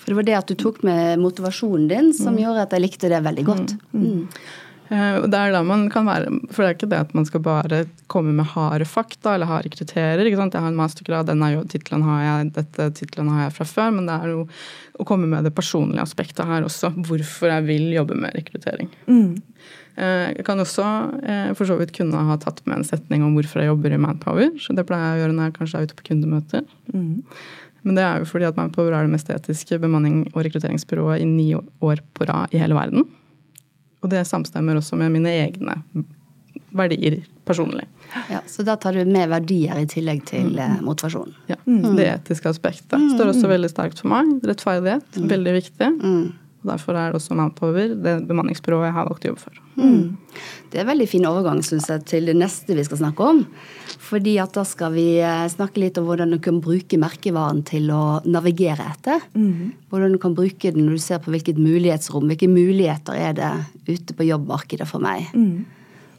For 0.00 0.10
det 0.10 0.18
var 0.18 0.28
det 0.28 0.38
at 0.38 0.50
du 0.50 0.56
tok 0.58 0.82
med 0.86 1.20
motivasjonen 1.20 1.88
din 1.90 2.10
som 2.16 2.34
mm. 2.34 2.42
gjorde 2.44 2.66
at 2.66 2.74
jeg 2.76 2.84
likte 2.86 3.12
det 3.12 3.22
veldig 3.26 3.46
godt. 3.46 3.76
Mm. 3.92 4.26
Uh, 4.90 5.22
det 5.30 5.38
er 5.38 5.52
da 5.54 5.60
man 5.62 5.84
kan 5.92 6.08
være, 6.08 6.32
For 6.50 6.64
det 6.64 6.68
er 6.68 6.74
ikke 6.74 6.90
det 6.90 7.02
at 7.06 7.12
man 7.14 7.26
skal 7.28 7.42
bare 7.44 7.84
komme 8.10 8.32
med 8.34 8.48
harde 8.56 8.88
fakta 8.90 9.36
eller 9.36 9.46
harde 9.46 9.70
kriterier. 9.70 10.24
ikke 10.26 10.40
sant? 10.40 10.56
Jeg 10.56 10.64
har 10.64 10.72
en 10.72 10.80
mastergrad, 10.80 11.28
denne 11.30 11.52
tittelen 11.70 12.02
har 12.06 12.24
jeg, 12.24 12.54
dette 12.58 12.88
tittelen 12.98 13.30
har 13.30 13.46
jeg 13.46 13.54
fra 13.58 13.68
før. 13.70 13.92
Men 13.94 14.08
det 14.10 14.16
er 14.16 14.32
jo 14.34 14.46
å 15.00 15.06
komme 15.06 15.30
med 15.30 15.46
det 15.46 15.54
personlige 15.54 16.02
aspektet 16.02 16.48
her 16.48 16.66
også. 16.66 16.90
Hvorfor 17.06 17.54
jeg 17.54 17.68
vil 17.68 17.86
jobbe 17.94 18.18
med 18.18 18.34
rekruttering. 18.36 18.90
Mm. 19.06 19.38
Eh, 20.00 20.26
jeg 20.36 20.44
kan 20.46 20.60
også 20.62 20.84
eh, 21.22 21.48
for 21.58 21.68
så 21.68 21.76
vidt 21.80 21.94
kunne 21.96 22.26
ha 22.28 22.36
tatt 22.40 22.62
med 22.66 22.80
en 22.80 22.86
setning 22.86 23.24
om 23.26 23.34
hvorfor 23.36 23.62
jeg 23.62 23.70
jobber 23.72 23.94
i 23.94 24.00
Manpower. 24.00 24.52
så 24.62 24.76
Det 24.76 24.86
pleier 24.88 25.06
jeg 25.06 25.18
å 25.18 25.22
gjøre 25.24 25.36
når 25.36 25.48
jeg 25.48 25.56
kanskje 25.58 25.80
er 25.80 25.88
ute 25.88 25.98
på 25.98 26.06
kundemøter. 26.10 26.66
Mm. 26.94 27.24
Men 27.86 27.96
det 27.96 28.04
er 28.04 28.20
jo 28.20 28.28
fordi 28.28 28.48
at 28.48 28.58
Manpower 28.58 28.94
er 28.94 29.06
det 29.06 29.14
mest 29.14 29.30
etiske 29.32 29.80
bemanning- 29.80 30.26
og 30.34 30.44
rekrutteringsbyrået 30.44 31.22
i 31.22 31.28
ni 31.28 31.48
år 31.56 32.02
på 32.14 32.28
rad 32.28 32.52
i 32.54 32.60
hele 32.60 32.76
verden. 32.76 33.06
Og 34.00 34.10
det 34.12 34.24
samstemmer 34.28 34.80
også 34.80 34.98
med 35.00 35.12
mine 35.12 35.32
egne 35.44 35.76
verdier 36.70 37.20
personlig. 37.44 37.86
Ja, 38.30 38.40
Så 38.46 38.62
da 38.62 38.76
tar 38.76 38.94
du 38.94 39.04
med 39.04 39.28
verdier 39.30 39.78
i 39.78 39.86
tillegg 39.90 40.22
til 40.28 40.52
mm. 40.54 40.80
motivasjonen? 40.86 40.86
motivasjon? 40.86 41.34
Ja. 41.50 41.58
Mm. 41.66 41.96
Det 41.98 42.06
etiske 42.10 42.50
aspektet 42.50 43.10
står 43.14 43.32
også 43.32 43.50
veldig 43.50 43.70
sterkt 43.72 44.02
for 44.02 44.12
meg. 44.12 44.30
Rettferdighet, 44.46 45.06
mm. 45.16 45.28
veldig 45.30 45.56
viktig. 45.58 45.90
Mm. 46.00 46.24
Og 46.60 46.68
Derfor 46.68 46.96
er 46.98 47.10
det 47.10 47.16
også 47.20 47.36
Manpower 47.38 47.94
det 47.96 48.14
bemanningsbyrået 48.28 48.90
jeg 48.90 48.96
har 48.96 49.06
valgt 49.08 49.24
å 49.24 49.30
jobbe 49.30 49.44
for. 49.46 49.60
Mm. 49.80 50.18
Det 50.68 50.76
er 50.78 50.84
en 50.84 50.90
veldig 50.90 51.06
fin 51.08 51.24
overgang 51.24 51.62
synes 51.64 51.88
jeg, 51.88 52.04
til 52.10 52.28
det 52.28 52.36
neste 52.36 52.76
vi 52.76 52.84
skal 52.84 53.00
snakke 53.00 53.28
om. 53.32 53.42
Fordi 54.10 54.36
at 54.42 54.52
Da 54.58 54.64
skal 54.68 54.92
vi 54.92 55.06
eh, 55.24 55.48
snakke 55.52 55.80
litt 55.80 55.98
om 56.00 56.08
hvordan 56.08 56.34
du 56.34 56.38
kan 56.42 56.60
bruke 56.60 57.00
merkevaren 57.00 57.64
til 57.64 57.88
å 57.94 58.20
navigere 58.28 58.90
etter. 58.92 59.24
Mm. 59.32 59.72
Hvordan 59.88 60.16
du 60.16 60.20
kan 60.20 60.36
bruke 60.36 60.74
den 60.74 60.88
når 60.88 61.00
du 61.00 61.04
ser 61.06 61.24
på 61.24 61.32
hvilket 61.32 61.60
mulighetsrom, 61.60 62.28
hvilke 62.28 62.50
muligheter 62.50 63.16
er 63.16 63.36
det 63.38 63.52
ute 63.88 64.16
på 64.16 64.28
jobbmarkedet 64.28 64.88
for 64.90 65.02
meg. 65.02 65.30
Mm. 65.32 65.64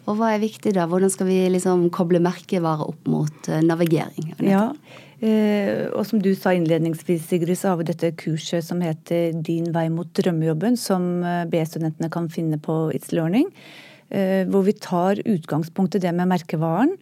Og 0.10 0.18
hva 0.18 0.34
er 0.34 0.42
viktig 0.42 0.74
da? 0.76 0.88
Hvordan 0.90 1.12
skal 1.14 1.30
vi 1.30 1.38
liksom 1.54 1.86
koble 1.94 2.22
merkevare 2.24 2.88
opp 2.90 3.10
mot 3.10 3.50
uh, 3.52 3.62
navigering? 3.62 4.34
Ja, 4.42 4.72
eh, 4.74 5.10
og 5.22 6.06
som 6.10 6.22
du 6.22 6.32
sa 6.34 6.54
innledningsvis, 6.58 7.28
Sigrid, 7.30 7.58
så 7.60 7.72
har 7.72 7.82
vi 7.82 7.90
dette 7.92 8.10
kurset 8.18 8.66
som 8.66 8.82
heter 8.82 9.36
Din 9.46 9.68
vei 9.74 9.86
mot 9.94 10.10
drømmejobben, 10.18 10.78
som 10.80 11.22
eh, 11.22 11.44
B-studentene 11.52 12.10
kan 12.10 12.30
finne 12.34 12.58
på 12.58 12.88
It's 12.96 13.14
Learning. 13.14 13.52
Eh, 14.10 14.48
hvor 14.50 14.66
vi 14.66 14.74
tar 14.74 15.22
utgangspunkt 15.22 15.96
i 15.96 16.02
det 16.02 16.14
med 16.18 16.32
merkevaren. 16.32 16.96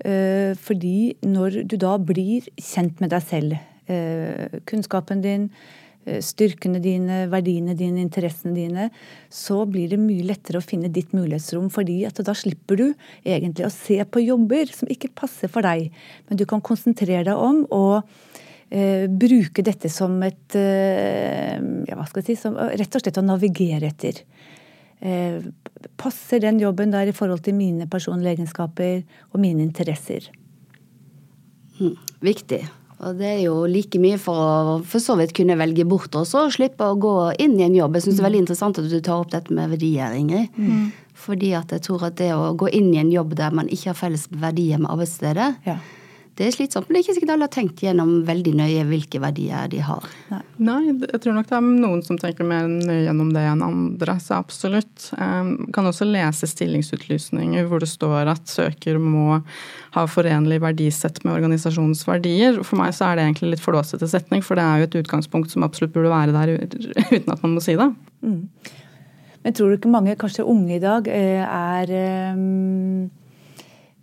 Eh, 0.00 0.54
fordi 0.56 1.16
når 1.26 1.62
du 1.68 1.76
da 1.76 1.98
blir 1.98 2.48
kjent 2.56 3.00
med 3.02 3.12
deg 3.12 3.22
selv, 3.26 3.58
eh, 3.88 4.58
kunnskapen 4.64 5.22
din, 5.22 5.50
eh, 5.50 5.87
styrkene 6.24 6.80
dine, 6.82 7.20
verdiene 7.32 7.74
dine, 7.78 8.02
interessene 8.04 8.54
dine, 8.56 8.88
så 9.32 9.62
blir 9.68 9.90
det 9.92 10.00
mye 10.00 10.26
lettere 10.26 10.60
å 10.60 10.64
finne 10.64 10.90
ditt 10.92 11.14
mulighetsrom. 11.16 11.68
fordi 11.70 12.00
at 12.08 12.20
da 12.24 12.34
slipper 12.34 12.80
du 12.80 12.86
egentlig 13.24 13.66
å 13.66 13.74
se 13.74 14.00
på 14.04 14.24
jobber 14.24 14.72
som 14.72 14.88
ikke 14.88 15.12
passer 15.14 15.48
for 15.52 15.66
deg. 15.66 15.92
Men 16.28 16.40
du 16.40 16.46
kan 16.46 16.60
konsentrere 16.64 17.24
deg 17.28 17.36
om 17.36 17.64
å 17.70 18.02
eh, 18.70 19.06
bruke 19.08 19.62
dette 19.62 19.90
som 19.92 20.16
et 20.22 20.56
eh, 20.58 21.56
ja, 21.88 21.96
hva 21.96 22.06
skal 22.08 22.22
jeg 22.22 22.32
si, 22.32 22.40
som, 22.42 22.56
Rett 22.56 22.94
og 22.94 23.04
slett 23.04 23.20
å 23.20 23.26
navigere 23.26 23.92
etter. 23.92 24.24
Eh, 25.00 25.38
passer 26.00 26.42
den 26.42 26.58
jobben 26.58 26.90
der 26.90 27.10
i 27.10 27.14
forhold 27.14 27.44
til 27.46 27.54
mine 27.54 27.86
personlige 27.90 28.38
egenskaper 28.38 29.04
og 29.30 29.40
mine 29.42 29.62
interesser? 29.62 30.30
Mm, 31.78 31.94
viktig. 32.24 32.64
Og 33.06 33.18
det 33.20 33.28
er 33.30 33.42
jo 33.44 33.60
like 33.70 34.00
mye 34.02 34.18
for 34.18 34.38
å 34.38 34.78
for 34.82 35.02
så 35.02 35.14
vidt 35.20 35.34
kunne 35.36 35.58
velge 35.60 35.84
bort 35.86 36.16
også, 36.18 36.48
og 36.48 36.54
slippe 36.56 36.86
å 36.86 36.96
gå 36.98 37.12
inn 37.38 37.54
i 37.60 37.66
en 37.68 37.76
jobb. 37.76 37.94
Jeg 37.94 38.08
syns 38.08 38.18
det 38.18 38.24
er 38.24 38.28
veldig 38.28 38.40
interessant 38.42 38.80
at 38.80 38.88
du 38.90 38.96
tar 38.98 39.22
opp 39.22 39.30
dette 39.34 39.54
med 39.54 39.70
verdier, 39.76 40.16
Ingrid. 40.18 40.50
Mm. 40.58 40.88
Fordi 41.18 41.52
at 41.58 41.70
jeg 41.74 41.84
tror 41.86 42.08
at 42.08 42.18
det 42.18 42.32
å 42.34 42.50
gå 42.58 42.70
inn 42.74 42.90
i 42.94 43.00
en 43.02 43.12
jobb 43.14 43.36
der 43.38 43.54
man 43.54 43.70
ikke 43.70 43.92
har 43.92 43.98
felles 43.98 44.26
verdier 44.30 44.82
med 44.82 44.90
arbeidsstedet, 44.90 45.54
Ja. 45.66 45.78
Det 46.38 46.46
er 46.46 46.54
slitsomt. 46.54 46.86
Men 46.86 46.94
det 46.94 47.00
er 47.00 47.04
ikke 47.04 47.14
sikkert 47.16 47.32
alle 47.34 47.46
har 47.48 47.54
tenkt 47.54 47.80
gjennom 47.82 48.12
veldig 48.28 48.52
nøye 48.60 48.84
hvilke 48.86 49.18
verdier 49.22 49.66
de 49.72 49.80
har. 49.82 50.04
Nei, 50.62 50.78
jeg 50.92 51.20
tror 51.24 51.34
nok 51.34 51.48
det 51.50 51.56
er 51.58 51.66
noen 51.66 52.04
som 52.06 52.20
tenker 52.20 52.46
mer 52.46 52.68
nøye 52.70 53.08
gjennom 53.08 53.32
det 53.34 53.42
enn 53.50 53.64
andre. 53.66 54.14
Så 54.22 54.36
absolutt. 54.38 55.08
Jeg 55.18 55.72
kan 55.74 55.90
også 55.90 56.06
lese 56.06 56.46
stillingsutlysninger 56.50 57.66
hvor 57.66 57.82
det 57.82 57.90
står 57.90 58.30
at 58.30 58.46
søker 58.50 59.00
må 59.02 59.40
ha 59.96 60.06
forenlig 60.06 60.60
verdisett 60.62 61.20
med 61.26 61.34
organisasjonens 61.40 62.06
verdier. 62.06 62.62
For 62.62 62.78
meg 62.78 62.94
så 62.94 63.10
er 63.10 63.18
det 63.18 63.26
egentlig 63.26 63.56
litt 63.56 63.64
flåsete 63.64 64.06
setning, 64.10 64.44
for 64.46 64.58
det 64.58 64.66
er 64.66 64.82
jo 64.82 64.90
et 64.90 64.98
utgangspunkt 65.02 65.50
som 65.54 65.66
absolutt 65.66 65.96
burde 65.96 66.14
være 66.14 66.36
der 66.36 66.54
uten 67.16 67.34
at 67.34 67.42
man 67.42 67.56
må 67.56 67.64
si 67.64 67.74
det. 67.78 67.90
Men 68.22 69.54
tror 69.54 69.70
du 69.70 69.78
ikke 69.78 69.90
mange, 69.90 70.14
kanskje 70.18 70.46
unge 70.46 70.76
i 70.76 70.82
dag, 70.82 71.06
eh, 71.10 71.42
er 71.42 71.90
eh, 71.90 72.30
eh, 72.30 73.08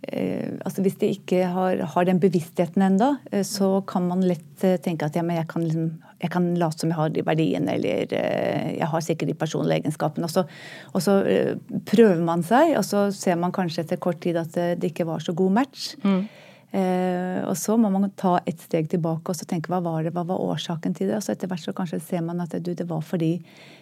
altså 0.08 0.82
Hvis 0.84 0.98
de 1.00 1.10
ikke 1.16 1.46
har, 1.50 1.80
har 1.92 2.06
den 2.06 2.20
bevisstheten 2.22 2.84
ennå, 2.86 3.16
eh, 3.32 3.42
så 3.46 3.80
kan 3.88 4.06
man 4.08 4.22
lett 4.26 4.64
eh, 4.64 4.78
tenke 4.82 5.08
at 5.08 5.16
ja, 5.18 5.24
jeg 5.34 5.48
kan, 5.50 5.64
liksom, 5.66 5.88
jeg 6.22 6.32
kan 6.32 6.48
late 6.60 6.82
som 6.82 6.92
jeg 6.92 6.98
har 7.00 7.12
de 7.14 7.24
verdiene, 7.26 7.74
eller 7.74 8.14
eh, 8.14 8.72
jeg 8.78 8.90
har 8.92 9.04
sikkert 9.04 9.32
de 9.32 9.38
personlige 9.38 9.82
egenskapene. 9.82 10.28
Og 10.28 10.34
så, 10.34 10.46
og 10.92 11.04
så 11.04 11.18
eh, 11.26 11.54
prøver 11.88 12.22
man 12.24 12.46
seg, 12.46 12.76
og 12.78 12.86
så 12.86 13.08
ser 13.14 13.38
man 13.40 13.54
kanskje 13.56 13.84
etter 13.84 14.02
kort 14.02 14.22
tid 14.22 14.38
at 14.40 14.56
eh, 14.60 14.74
det 14.78 14.92
ikke 14.92 15.08
var 15.08 15.24
så 15.24 15.34
god 15.36 15.56
match. 15.60 15.94
Eh, 16.04 16.44
og 16.76 17.54
så 17.56 17.76
må 17.78 17.88
man 17.94 18.10
ta 18.18 18.34
et 18.44 18.58
steg 18.60 18.88
tilbake 18.90 19.30
og 19.30 19.36
så 19.38 19.46
tenke 19.48 19.70
hva 19.72 19.78
var 19.84 20.02
det, 20.04 20.10
hva 20.12 20.24
var 20.28 20.42
årsaken 20.42 20.96
til 20.96 21.08
det? 21.08 21.16
Og 21.16 21.24
så 21.24 21.32
etter 21.32 21.48
hvert 21.48 21.62
så 21.62 21.72
kanskje 21.76 22.00
ser 22.02 22.24
man 22.26 22.42
at 22.42 22.52
du, 22.60 22.72
det 22.76 22.88
var 22.90 23.04
fordi 23.06 23.30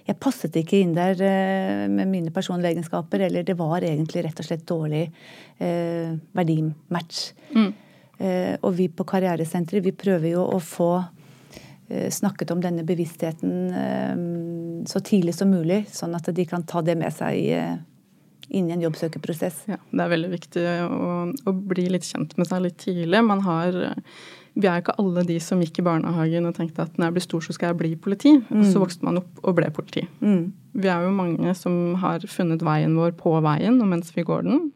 jeg 0.04 0.18
passet 0.20 0.56
ikke 0.60 0.82
inn 0.84 0.92
der 0.96 1.18
eh, 1.24 1.86
med 1.90 2.10
mine 2.12 2.32
personlige 2.34 2.74
egenskaper, 2.74 3.24
eller 3.26 3.46
det 3.46 3.56
var 3.58 3.82
egentlig 3.82 4.26
rett 4.26 4.42
og 4.42 4.46
slett 4.46 4.66
dårlig 4.68 5.02
eh, 5.58 6.12
verdimatch. 6.36 7.24
Eh, 8.18 8.54
og 8.60 8.76
vi 8.78 8.90
på 8.92 9.06
Karrieresenteret 9.08 9.84
vi 9.84 9.94
prøver 9.96 10.34
jo 10.36 10.44
å 10.44 10.60
få 10.62 10.90
eh, 11.88 12.10
snakket 12.12 12.52
om 12.54 12.62
denne 12.62 12.84
bevisstheten 12.86 13.56
eh, 13.80 14.84
så 14.86 15.02
tidlig 15.02 15.34
som 15.38 15.50
mulig, 15.50 15.86
sånn 15.90 16.14
at 16.14 16.30
de 16.36 16.46
kan 16.46 16.66
ta 16.68 16.84
det 16.84 16.98
med 17.00 17.16
seg 17.16 17.40
eh, 17.56 17.74
inn 18.48 18.70
i 18.70 18.74
en 18.76 18.84
jobbsøkerprosess. 18.84 19.64
Ja, 19.72 19.80
det 19.90 20.04
er 20.04 20.12
veldig 20.12 20.32
viktig 20.34 20.64
å, 20.84 21.10
å 21.32 21.54
bli 21.74 21.88
litt 21.92 22.08
kjent 22.08 22.36
med 22.40 22.48
seg 22.50 22.64
litt 22.66 22.80
tidlig. 22.84 23.22
Man 23.24 23.44
har 23.46 23.78
vi 24.54 24.68
er 24.70 24.78
ikke 24.78 24.94
alle 25.02 25.24
de 25.26 25.40
som 25.42 25.62
gikk 25.62 25.80
i 25.80 25.84
barnehagen 25.86 26.46
og 26.46 26.54
tenkte 26.54 26.84
at 26.84 26.94
når 26.94 27.08
jeg 27.08 27.14
blir 27.16 27.24
stor, 27.24 27.42
så 27.42 27.54
skal 27.56 27.72
jeg 27.72 27.78
bli 27.80 27.90
politi. 27.98 28.36
Mm. 28.38 28.62
så 28.70 28.82
vokste 28.82 29.06
man 29.06 29.18
opp 29.18 29.42
og 29.42 29.56
ble 29.58 29.70
politi. 29.74 30.04
Vi 30.74 30.90
er 30.90 31.02
jo 31.02 31.10
mange 31.14 31.54
som 31.58 31.96
har 32.02 32.22
funnet 32.30 32.62
veien 32.62 32.94
vår 32.98 33.16
på 33.18 33.34
veien 33.42 33.80
og 33.82 33.90
mens 33.90 34.14
vi 34.14 34.26
går 34.26 34.46
den. 34.46 34.68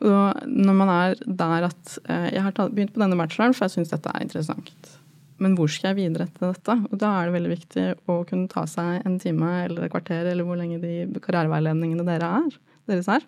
Og 0.00 0.46
når 0.46 0.78
man 0.78 0.90
er 0.94 1.18
der 1.26 1.66
at 1.66 1.98
eh, 2.08 2.30
Jeg 2.32 2.42
har 2.46 2.54
begynt 2.56 2.94
på 2.94 3.02
denne 3.02 3.18
bacheloren, 3.20 3.52
for 3.52 3.66
jeg 3.66 3.74
syns 3.74 3.90
dette 3.92 4.08
er 4.08 4.22
interessant. 4.24 4.94
Men 5.40 5.56
hvor 5.58 5.68
skal 5.68 5.90
jeg 5.90 5.98
videre 5.98 6.24
etter 6.28 6.54
dette? 6.54 6.76
Og 6.88 6.96
da 7.00 7.10
er 7.18 7.28
det 7.28 7.34
veldig 7.34 7.50
viktig 7.52 7.84
å 8.08 8.16
kunne 8.28 8.48
ta 8.48 8.64
seg 8.68 9.04
en 9.04 9.18
time 9.20 9.50
eller 9.66 9.84
et 9.84 9.92
kvarter, 9.92 10.24
eller 10.30 10.46
hvor 10.46 10.56
lenge 10.60 10.80
de 10.80 11.20
karriereveiledningene 11.20 12.06
dere 12.08 12.32
er, 12.40 12.56
deres 12.90 13.08
er. 13.08 13.24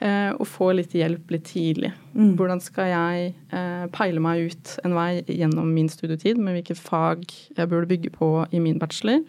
eh, 0.00 0.30
Og 0.32 0.46
få 0.48 0.70
litt 0.74 0.92
hjelp 0.96 1.30
litt 1.30 1.44
tidlig. 1.50 1.92
Hvordan 2.36 2.60
skal 2.64 2.88
jeg 2.90 3.34
eh, 3.52 3.86
peile 3.92 4.20
meg 4.20 4.50
ut 4.50 4.78
en 4.84 4.94
vei 4.96 5.22
gjennom 5.28 5.72
min 5.74 5.88
studietid, 5.92 6.38
med 6.40 6.56
hvilke 6.56 6.76
fag 6.76 7.24
jeg 7.56 7.68
burde 7.68 7.88
bygge 7.90 8.10
på 8.16 8.46
i 8.50 8.60
min 8.60 8.78
bachelor? 8.80 9.20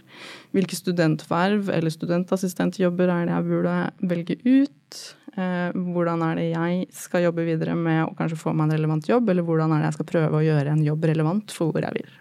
Hvilke 0.56 0.76
studentverv 0.80 1.70
eller 1.70 1.92
studentassistentjobber 1.92 3.12
er 3.12 3.26
det 3.28 3.36
jeg 3.36 3.50
burde 3.52 3.76
velge 4.02 4.40
ut? 4.48 5.02
Eh, 5.38 5.72
hvordan 5.76 6.24
er 6.28 6.36
det 6.36 6.50
jeg 6.52 6.88
skal 6.92 7.24
jobbe 7.28 7.46
videre 7.48 7.76
med 7.76 8.04
å 8.04 8.16
kanskje 8.18 8.40
få 8.40 8.52
meg 8.56 8.68
en 8.70 8.78
relevant 8.78 9.08
jobb, 9.08 9.30
eller 9.30 9.44
hvordan 9.48 9.72
er 9.72 9.80
det 9.84 9.92
jeg 9.92 10.00
skal 10.00 10.10
prøve 10.16 10.40
å 10.40 10.44
gjøre 10.44 10.74
en 10.76 10.84
jobb 10.84 11.06
relevant 11.08 11.52
for 11.56 11.72
hvor 11.72 11.84
jeg 11.86 12.02
vil? 12.02 12.12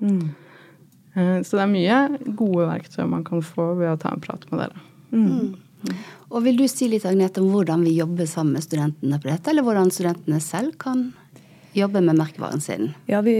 Mm. 0.00 0.28
Så 1.44 1.56
det 1.58 1.62
er 1.64 1.70
mye 1.72 1.96
gode 2.38 2.68
verktøy 2.68 3.02
man 3.10 3.24
kan 3.26 3.40
få 3.42 3.72
ved 3.80 3.88
å 3.90 3.96
ta 3.98 4.12
en 4.14 4.20
prat 4.22 4.44
med 4.52 4.60
dere. 4.62 4.84
Og 6.30 6.44
vil 6.44 6.60
du 6.60 6.66
si 6.70 6.88
litt, 6.90 7.06
Agnete, 7.08 7.42
om 7.42 7.50
hvordan 7.54 7.82
vi 7.86 7.96
jobber 7.96 8.28
sammen 8.30 8.58
med 8.58 8.66
studentene 8.66 9.18
på 9.20 9.30
dette, 9.30 9.50
eller 9.50 9.66
hvordan 9.66 9.90
studentene 9.94 10.40
selv 10.44 10.76
kan 10.80 11.08
jobbe 11.76 12.02
med 12.02 12.18
merkevaren 12.18 12.62
sin? 12.62 12.90
Ja, 13.10 13.20
vi, 13.22 13.34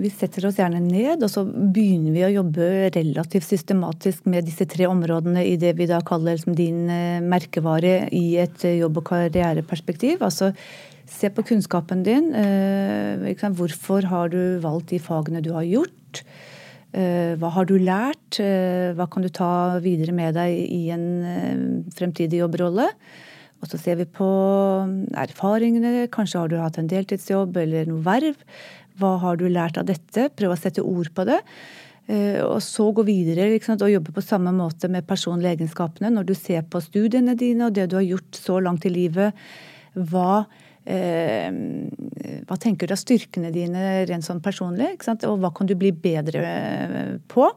vi 0.00 0.10
setter 0.12 0.46
oss 0.48 0.58
gjerne 0.60 0.82
ned, 0.84 1.24
og 1.24 1.32
så 1.32 1.44
begynner 1.46 2.12
vi 2.16 2.24
å 2.26 2.32
jobbe 2.34 2.90
relativt 2.94 3.48
systematisk 3.48 4.28
med 4.30 4.48
disse 4.48 4.66
tre 4.68 4.88
områdene 4.90 5.44
i 5.48 5.56
det 5.60 5.74
vi 5.78 5.88
da 5.90 6.02
kaller 6.04 6.40
din 6.46 6.86
eh, 6.92 7.24
merkevare 7.24 8.06
i 8.16 8.24
et 8.42 8.64
eh, 8.68 8.78
jobb- 8.82 9.00
og 9.00 9.08
karriereperspektiv. 9.12 10.20
Altså 10.26 10.52
se 11.10 11.30
på 11.34 11.44
kunnskapen 11.48 12.04
din. 12.06 12.32
eh? 12.36 13.48
Hvorfor 13.56 14.06
har 14.12 14.30
du 14.32 14.60
valgt 14.62 14.92
de 14.92 15.00
fagene 15.02 15.42
du 15.44 15.52
har 15.56 15.66
gjort? 15.66 16.22
Eh, 16.90 17.36
Hva 17.38 17.50
har 17.54 17.68
du 17.70 17.76
lært? 17.78 18.40
Eh, 18.42 18.90
Hva 18.98 19.06
kan 19.10 19.22
du 19.22 19.30
ta 19.30 19.78
videre 19.82 20.14
med 20.14 20.34
deg 20.34 20.50
i 20.50 20.90
en 20.90 21.06
eh, 21.22 21.60
fremtidig 21.94 22.40
jobbrolle? 22.42 22.88
Og 23.60 23.68
så 23.68 23.78
ser 23.78 24.00
vi 24.00 24.08
på 24.08 24.26
erfaringene. 25.20 26.08
Kanskje 26.10 26.40
har 26.40 26.48
du 26.48 26.56
hatt 26.58 26.78
en 26.80 26.88
deltidsjobb 26.90 27.58
eller 27.60 27.86
noe 27.90 28.02
verv. 28.02 28.40
Hva 28.98 29.18
har 29.20 29.36
du 29.36 29.46
lært 29.48 29.78
av 29.78 29.86
dette? 29.86 30.30
Prøv 30.34 30.54
å 30.54 30.58
sette 30.58 30.82
ord 30.82 31.12
på 31.14 31.26
det. 31.28 31.38
Og 32.42 32.56
så 32.64 32.88
gå 32.96 33.04
videre 33.06 33.50
liksom, 33.52 33.76
og 33.84 33.92
jobbe 33.92 34.14
på 34.16 34.24
samme 34.24 34.50
måte 34.56 34.88
med 34.90 35.06
personlige 35.06 35.58
egenskapene. 35.58 36.08
Når 36.10 36.30
du 36.30 36.32
ser 36.34 36.64
på 36.72 36.80
studiene 36.82 37.36
dine 37.38 37.68
og 37.68 37.76
det 37.76 37.90
du 37.92 37.98
har 38.00 38.08
gjort 38.08 38.40
så 38.40 38.56
langt 38.64 38.88
i 38.88 38.94
livet, 38.96 39.36
hva, 39.92 40.46
hva 40.84 42.56
tenker 42.58 42.88
du 42.88 42.94
er 42.94 43.00
styrkene 43.00 43.52
dine 43.54 44.06
rent 44.08 44.26
sånn 44.26 44.40
personlig? 44.42 44.94
Ikke 44.94 45.10
sant? 45.10 45.26
Og 45.28 45.38
hva 45.42 45.52
kan 45.54 45.68
du 45.68 45.76
bli 45.78 45.92
bedre 45.92 46.40
eh, 46.46 47.12
på? 47.30 47.50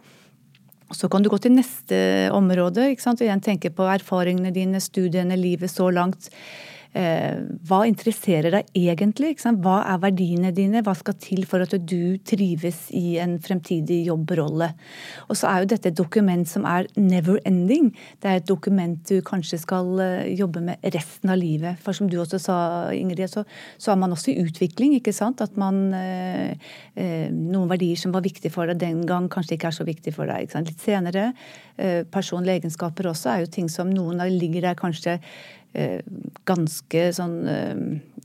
Så 0.94 1.10
kan 1.10 1.24
du 1.24 1.32
gå 1.32 1.40
til 1.42 1.56
neste 1.56 2.30
område 2.36 2.92
ikke 2.92 3.06
sant? 3.06 3.22
og 3.22 3.26
igjen 3.26 3.42
tenke 3.42 3.72
på 3.74 3.88
erfaringene 3.90 4.52
dine, 4.54 4.82
studiene, 4.84 5.40
livet 5.40 5.72
så 5.72 5.90
langt. 5.90 6.30
Eh, 6.94 7.40
hva 7.66 7.80
interesserer 7.90 8.54
deg 8.54 8.70
egentlig? 8.78 9.34
Hva 9.42 9.80
er 9.90 10.02
verdiene 10.04 10.52
dine? 10.54 10.84
Hva 10.86 10.94
skal 10.98 11.18
til 11.22 11.46
for 11.50 11.66
at 11.66 11.74
du 11.74 12.18
trives 12.22 12.86
i 12.94 13.18
en 13.22 13.40
fremtidig 13.42 14.04
jobbrolle? 14.08 14.70
Og 15.28 15.40
så 15.40 15.50
er 15.50 15.64
jo 15.64 15.72
dette 15.74 15.90
et 15.90 15.98
dokument 15.98 16.46
som 16.50 16.68
er 16.70 16.88
never 17.00 17.40
ending. 17.50 17.92
Det 18.22 18.30
er 18.30 18.42
et 18.42 18.50
dokument 18.50 19.00
du 19.10 19.24
kanskje 19.26 19.62
skal 19.64 19.90
eh, 20.04 20.34
jobbe 20.38 20.62
med 20.66 20.86
resten 20.94 21.34
av 21.34 21.42
livet. 21.42 21.82
For 21.84 21.98
som 21.98 22.12
du 22.12 22.20
også 22.22 22.42
sa, 22.42 22.58
Ingrid, 22.94 23.26
så, 23.32 23.46
så 23.82 23.94
er 23.94 24.02
man 24.04 24.14
også 24.14 24.34
i 24.34 24.38
utvikling. 24.44 24.98
ikke 25.00 25.16
sant? 25.16 25.42
At 25.42 25.58
man 25.58 25.86
eh, 25.98 26.54
eh, 26.96 27.30
Noen 27.34 27.70
verdier 27.72 27.98
som 28.00 28.14
var 28.14 28.24
viktige 28.26 28.54
for 28.54 28.70
deg 28.70 28.82
den 28.82 29.04
gang, 29.10 29.28
kanskje 29.32 29.58
ikke 29.58 29.72
er 29.72 29.78
så 29.80 29.88
viktig 29.88 30.14
for 30.16 30.30
deg 30.30 30.52
litt 30.54 30.82
senere. 30.84 31.32
Eh, 31.78 32.04
personlige 32.06 32.62
egenskaper 32.62 33.10
også 33.10 33.34
er 33.34 33.44
jo 33.44 33.52
ting 33.52 33.70
som 33.72 33.90
noen 33.90 34.22
ligger 34.30 34.70
der 34.70 34.78
kanskje 34.78 35.20
ganske 36.46 37.08
sånn 37.16 37.38
eh, 37.50 37.80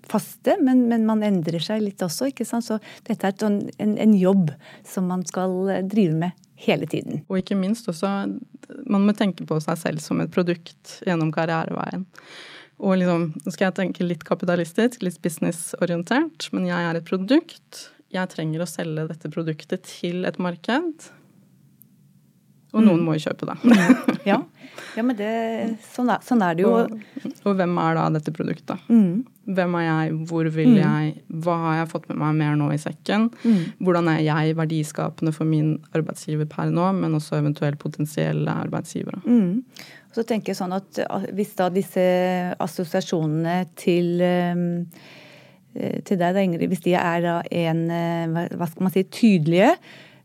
faste, 0.08 0.56
men, 0.64 0.86
men 0.90 1.06
man 1.08 1.24
endrer 1.26 1.62
seg 1.62 1.82
litt 1.84 2.02
også. 2.04 2.30
ikke 2.30 2.46
sant? 2.48 2.66
Så 2.66 2.78
dette 3.08 3.30
er 3.30 3.38
sånn, 3.40 3.62
en, 3.80 3.96
en 4.00 4.14
jobb 4.16 4.52
som 4.86 5.08
man 5.10 5.24
skal 5.28 5.56
eh, 5.72 5.82
drive 5.86 6.16
med 6.18 6.36
hele 6.58 6.88
tiden. 6.90 7.22
Og 7.28 7.40
ikke 7.42 7.58
minst 7.58 7.88
også, 7.90 8.10
man 8.90 9.06
må 9.06 9.14
tenke 9.16 9.46
på 9.48 9.60
seg 9.64 9.78
selv 9.80 10.04
som 10.04 10.22
et 10.22 10.32
produkt 10.34 10.98
gjennom 11.06 11.32
karriereveien. 11.34 12.06
Og 12.78 12.98
liksom, 13.00 13.30
nå 13.42 13.52
skal 13.54 13.68
jeg 13.68 13.78
tenke 13.78 14.06
litt 14.06 14.24
kapitalistisk, 14.26 15.02
litt 15.02 15.18
businessorientert, 15.22 16.50
men 16.54 16.68
jeg 16.68 16.90
er 16.90 16.98
et 16.98 17.06
produkt. 17.06 17.88
Jeg 18.14 18.30
trenger 18.32 18.62
å 18.62 18.70
selge 18.70 19.08
dette 19.10 19.30
produktet 19.32 19.88
til 19.88 20.22
et 20.28 20.38
marked. 20.42 21.08
Og 22.76 22.84
noen 22.84 23.00
må 23.04 23.16
jo 23.16 23.28
kjøpe 23.28 23.48
det. 23.48 23.58
Ja, 24.28 24.42
ja 24.98 25.02
men 25.06 25.16
det, 25.16 25.28
sånn, 25.88 26.10
er, 26.12 26.22
sånn 26.26 26.42
er 26.44 26.56
det 26.58 26.66
jo. 26.66 26.72
Og, 26.76 27.28
og 27.48 27.54
hvem 27.56 27.76
er 27.80 27.96
da 27.96 28.06
dette 28.18 28.32
produktet? 28.34 28.82
Mm. 28.92 29.22
Hvem 29.56 29.76
er 29.80 29.84
jeg, 29.86 30.16
hvor 30.28 30.48
vil 30.52 30.74
mm. 30.74 30.80
jeg, 30.82 31.12
hva 31.44 31.54
har 31.62 31.78
jeg 31.78 31.90
fått 31.94 32.08
med 32.10 32.20
meg 32.20 32.34
mer 32.42 32.58
nå 32.60 32.66
i 32.74 32.80
sekken? 32.82 33.28
Mm. 33.40 33.62
Hvordan 33.80 34.10
er 34.12 34.20
jeg 34.26 34.58
verdiskapende 34.58 35.32
for 35.36 35.48
min 35.48 35.78
arbeidsgiver 35.96 36.50
per 36.50 36.74
nå, 36.74 36.90
men 36.98 37.16
også 37.16 37.38
eventuelt 37.40 37.80
potensielle 37.80 38.58
arbeidsgivere. 38.66 39.22
Mm. 39.24 39.62
Så 40.12 40.26
tenker 40.26 40.50
jeg 40.50 40.58
sånn 40.58 40.72
at 40.72 40.98
Hvis 41.36 41.52
da 41.58 41.68
disse 41.70 42.04
assosiasjonene 42.58 43.62
til 43.78 44.20
um 44.26 44.68
til 45.78 46.18
deg, 46.18 46.32
da, 46.34 46.42
Ingrid, 46.42 46.70
hvis 46.72 46.80
de 46.82 46.94
er 46.98 47.20
da 47.22 47.34
en, 47.54 47.82
hva 48.56 48.66
skal 48.66 48.86
man 48.86 48.92
si, 48.94 49.04
tydelige, 49.14 49.74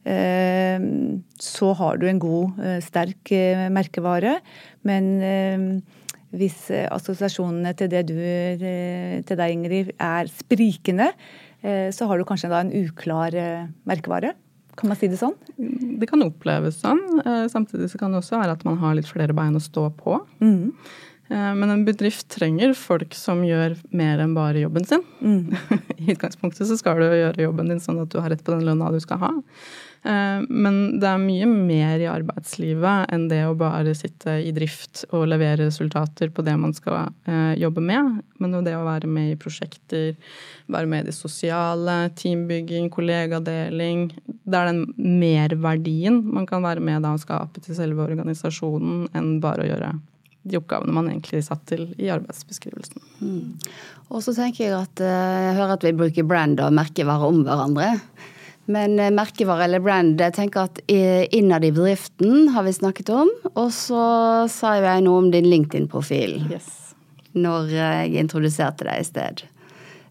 så 0.03 1.67
har 1.79 1.97
du 1.97 2.09
en 2.09 2.19
god, 2.19 2.57
sterk 2.83 3.31
merkevare. 3.71 4.33
Men 4.83 5.83
hvis 6.33 6.57
eh, 6.73 6.87
assosiasjonene 6.91 7.73
til, 7.77 7.91
det 7.91 8.05
du, 8.09 8.17
eh, 8.17 9.19
til 9.25 9.39
deg, 9.39 9.53
Ingrid, 9.53 9.93
er 10.01 10.31
sprikende, 10.31 11.11
eh, 11.61 11.89
så 11.93 12.09
har 12.09 12.19
du 12.19 12.25
kanskje 12.27 12.49
da 12.51 12.63
en 12.63 12.73
uklar 12.73 13.37
merkevare? 13.89 14.33
Kan 14.73 14.89
man 14.89 14.97
si 14.97 15.05
det 15.11 15.19
sånn? 15.21 15.35
Det 15.53 16.07
kan 16.09 16.23
oppleves 16.25 16.79
sånn. 16.81 17.01
Samtidig 17.51 17.91
så 17.91 17.99
kan 18.01 18.09
det 18.09 18.23
også 18.23 18.39
være 18.39 18.55
at 18.57 18.63
man 18.65 18.79
har 18.81 18.95
litt 18.97 19.05
flere 19.05 19.35
bein 19.37 19.53
å 19.53 19.61
stå 19.61 19.83
på. 19.99 20.17
Mm. 20.41 20.73
Men 21.29 21.69
en 21.69 21.83
bedrift 21.85 22.25
trenger 22.33 22.73
folk 22.77 23.13
som 23.13 23.43
gjør 23.45 23.75
mer 23.93 24.23
enn 24.23 24.33
bare 24.33 24.63
jobben 24.63 24.89
sin. 24.89 25.05
Mm. 25.21 25.53
I 26.01 26.15
utgangspunktet 26.15 26.65
så 26.65 26.79
skal 26.79 26.97
du 26.97 27.05
gjøre 27.05 27.45
jobben 27.45 27.69
din 27.69 27.83
sånn 27.85 28.01
at 28.01 28.09
du 28.09 28.17
har 28.17 28.33
rett 28.33 28.41
på 28.41 28.55
den 28.55 28.65
lønna 28.65 28.89
du 28.89 28.97
skal 29.03 29.21
ha. 29.21 29.31
Eh, 30.03 30.39
men 30.49 30.99
det 30.99 31.07
er 31.07 31.21
mye 31.21 31.47
mer 31.47 32.01
i 32.01 32.09
arbeidslivet 32.11 33.11
enn 33.13 33.29
det 33.31 33.41
å 33.47 33.55
bare 33.55 33.95
sitte 33.95 34.35
i 34.43 34.51
drift 34.55 35.05
og 35.15 35.29
levere 35.31 35.69
resultater 35.69 36.31
på 36.33 36.43
det 36.43 36.55
man 36.59 36.75
skal 36.75 37.13
eh, 37.29 37.53
jobbe 37.61 37.83
med. 37.83 38.19
Men 38.43 38.57
det 38.65 38.75
å 38.75 38.83
være 38.83 39.07
med 39.07 39.31
i 39.31 39.39
prosjekter, 39.39 40.13
være 40.71 40.89
med 40.91 41.05
i 41.05 41.11
det 41.11 41.15
sosiale, 41.15 42.09
teambygging, 42.19 42.89
kollegadeling 42.91 44.09
Det 44.25 44.57
er 44.57 44.71
den 44.71 44.85
merverdien 44.97 46.19
man 46.35 46.47
kan 46.49 46.63
være 46.65 46.83
med 46.83 47.03
da 47.05 47.13
å 47.15 47.21
skape 47.21 47.63
til 47.63 47.77
selve 47.77 48.03
organisasjonen, 48.03 49.07
enn 49.15 49.37
bare 49.43 49.63
å 49.63 49.69
gjøre 49.71 49.93
de 50.43 50.59
oppgavene 50.59 50.91
man 50.91 51.07
egentlig 51.07 51.39
satt 51.45 51.63
til 51.69 51.85
i 51.95 52.09
arbeidsbeskrivelsen. 52.11 52.99
Mm. 53.23 53.53
Og 54.11 54.23
så 54.25 54.33
tenker 54.35 54.65
jeg 54.65 54.75
at 54.75 55.03
eh, 55.03 55.39
jeg 55.47 55.57
hører 55.61 55.77
at 55.77 55.87
vi 55.87 55.95
bruker 56.03 56.27
brand 56.27 56.59
og 56.59 56.75
merkevarer 56.75 57.31
om 57.31 57.43
hverandre. 57.47 57.93
Men 58.71 58.99
eh, 58.99 59.11
merkevare 59.11 59.67
eller 59.67 59.83
brand, 59.83 60.21
jeg 60.21 60.35
tenker 60.37 60.69
at 60.69 60.79
innad 60.87 61.65
i 61.67 61.73
bedriften 61.75 62.53
har 62.55 62.63
vi 62.67 62.75
snakket 62.75 63.11
om. 63.11 63.31
Og 63.53 63.71
så 63.75 64.03
sa 64.51 64.77
jo 64.79 64.87
jeg 64.87 65.05
noe 65.07 65.23
om 65.25 65.31
din 65.33 65.49
LinkedIn-profil 65.51 66.37
yes. 66.51 66.69
når 67.35 67.73
jeg 67.75 68.13
introduserte 68.23 68.87
deg 68.87 69.01
i 69.01 69.09
sted. 69.09 69.43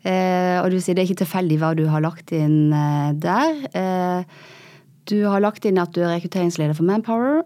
Eh, 0.02 0.58
og 0.58 0.72
du 0.72 0.80
sier 0.82 0.96
det 0.98 1.04
er 1.04 1.10
ikke 1.10 1.22
tilfeldig 1.22 1.60
hva 1.62 1.72
du 1.78 1.84
har 1.90 2.02
lagt 2.02 2.34
inn 2.34 2.74
eh, 2.74 3.10
der. 3.22 3.60
Eh, 3.78 4.24
du 5.10 5.18
har 5.30 5.42
lagt 5.42 5.66
inn 5.66 5.80
at 5.82 5.94
du 5.94 6.02
er 6.02 6.16
rekrutteringsleder 6.16 6.76
for 6.78 6.86
Manpower. 6.86 7.42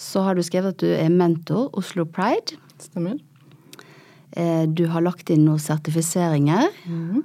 Så 0.00 0.24
har 0.24 0.36
du 0.36 0.44
skrevet 0.44 0.76
at 0.76 0.80
du 0.80 0.88
er 0.94 1.12
mentor 1.12 1.68
Oslo 1.76 2.06
Pride. 2.08 2.56
Stemmer. 2.80 3.18
Eh, 4.32 4.64
du 4.64 4.86
har 4.92 5.04
lagt 5.04 5.32
inn 5.32 5.44
noen 5.44 5.60
sertifiseringer. 5.60 6.72
Mm. 6.88 7.20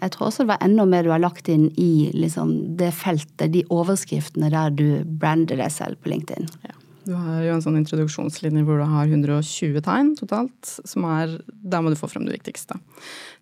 Jeg 0.00 0.14
tror 0.14 0.28
også 0.28 0.44
det 0.44 0.52
var 0.54 0.64
enda 0.64 0.86
mer 0.88 1.04
du 1.04 1.12
har 1.12 1.22
lagt 1.22 1.48
inn 1.52 1.68
i 1.80 2.10
liksom, 2.16 2.76
det 2.80 2.92
feltet, 2.96 3.52
de 3.52 3.64
overskriftene 3.68 4.50
der 4.52 4.72
du 4.72 4.86
brander 5.04 5.60
deg 5.60 5.72
selv 5.74 6.00
på 6.00 6.14
LinkedIn. 6.14 6.48
Ja. 6.68 6.76
Du 7.10 7.14
har 7.16 7.40
jo 7.42 7.54
en 7.56 7.62
sånn 7.64 7.78
introduksjonslinje 7.80 8.62
hvor 8.66 8.78
du 8.78 8.84
har 8.86 9.08
120 9.08 9.80
tegn 9.82 10.12
totalt. 10.18 10.72
som 10.84 11.06
er, 11.08 11.38
Der 11.48 11.82
må 11.82 11.90
du 11.90 11.96
få 11.98 12.10
frem 12.10 12.26
det 12.28 12.36
viktigste. 12.36 12.76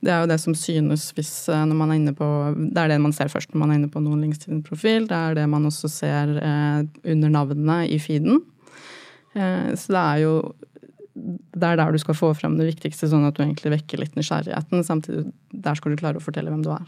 Det 0.00 0.12
er 0.15 0.23
jo 0.23 0.31
det 0.31 0.38
som 0.41 0.55
synes 0.55 1.11
hvis 1.17 1.33
eh, 1.50 1.65
når 1.67 1.77
man 1.77 1.91
er 1.91 1.99
inne 1.99 2.15
på 2.17 2.29
Det 2.57 2.79
er 2.79 2.95
det 2.95 3.00
man 3.03 3.12
ser 3.12 3.29
først 3.29 3.53
når 3.53 3.61
man 3.61 3.71
er 3.71 3.81
inne 3.81 3.91
på 3.91 4.00
noen 4.00 4.23
LinkedIn-profil. 4.25 5.09
Det 5.11 5.19
er 5.19 5.35
det 5.41 5.49
man 5.50 5.67
også 5.67 5.91
ser 5.91 6.38
eh, 6.38 6.87
under 7.12 7.35
navnene 7.35 7.83
i 7.90 7.99
feeden. 7.99 8.40
Eh, 9.35 9.75
så 9.75 9.92
det 9.92 10.05
er 10.05 10.23
jo 10.25 10.35
det 11.18 11.66
er 11.66 11.78
der 11.81 11.92
du 11.92 11.98
skal 12.00 12.16
få 12.16 12.33
frem 12.37 12.57
det 12.59 12.68
viktigste, 12.68 13.09
sånn 13.11 13.26
at 13.28 13.37
du 13.37 13.44
egentlig 13.44 13.74
vekker 13.74 14.02
litt 14.02 14.16
nysgjerrigheten. 14.18 14.85
Samtidig 14.87 15.28
der 15.52 15.78
skal 15.78 15.94
du 15.94 16.00
klare 16.00 16.20
å 16.20 16.24
fortelle 16.24 16.52
hvem 16.52 16.64
du 16.66 16.72
er. 16.74 16.87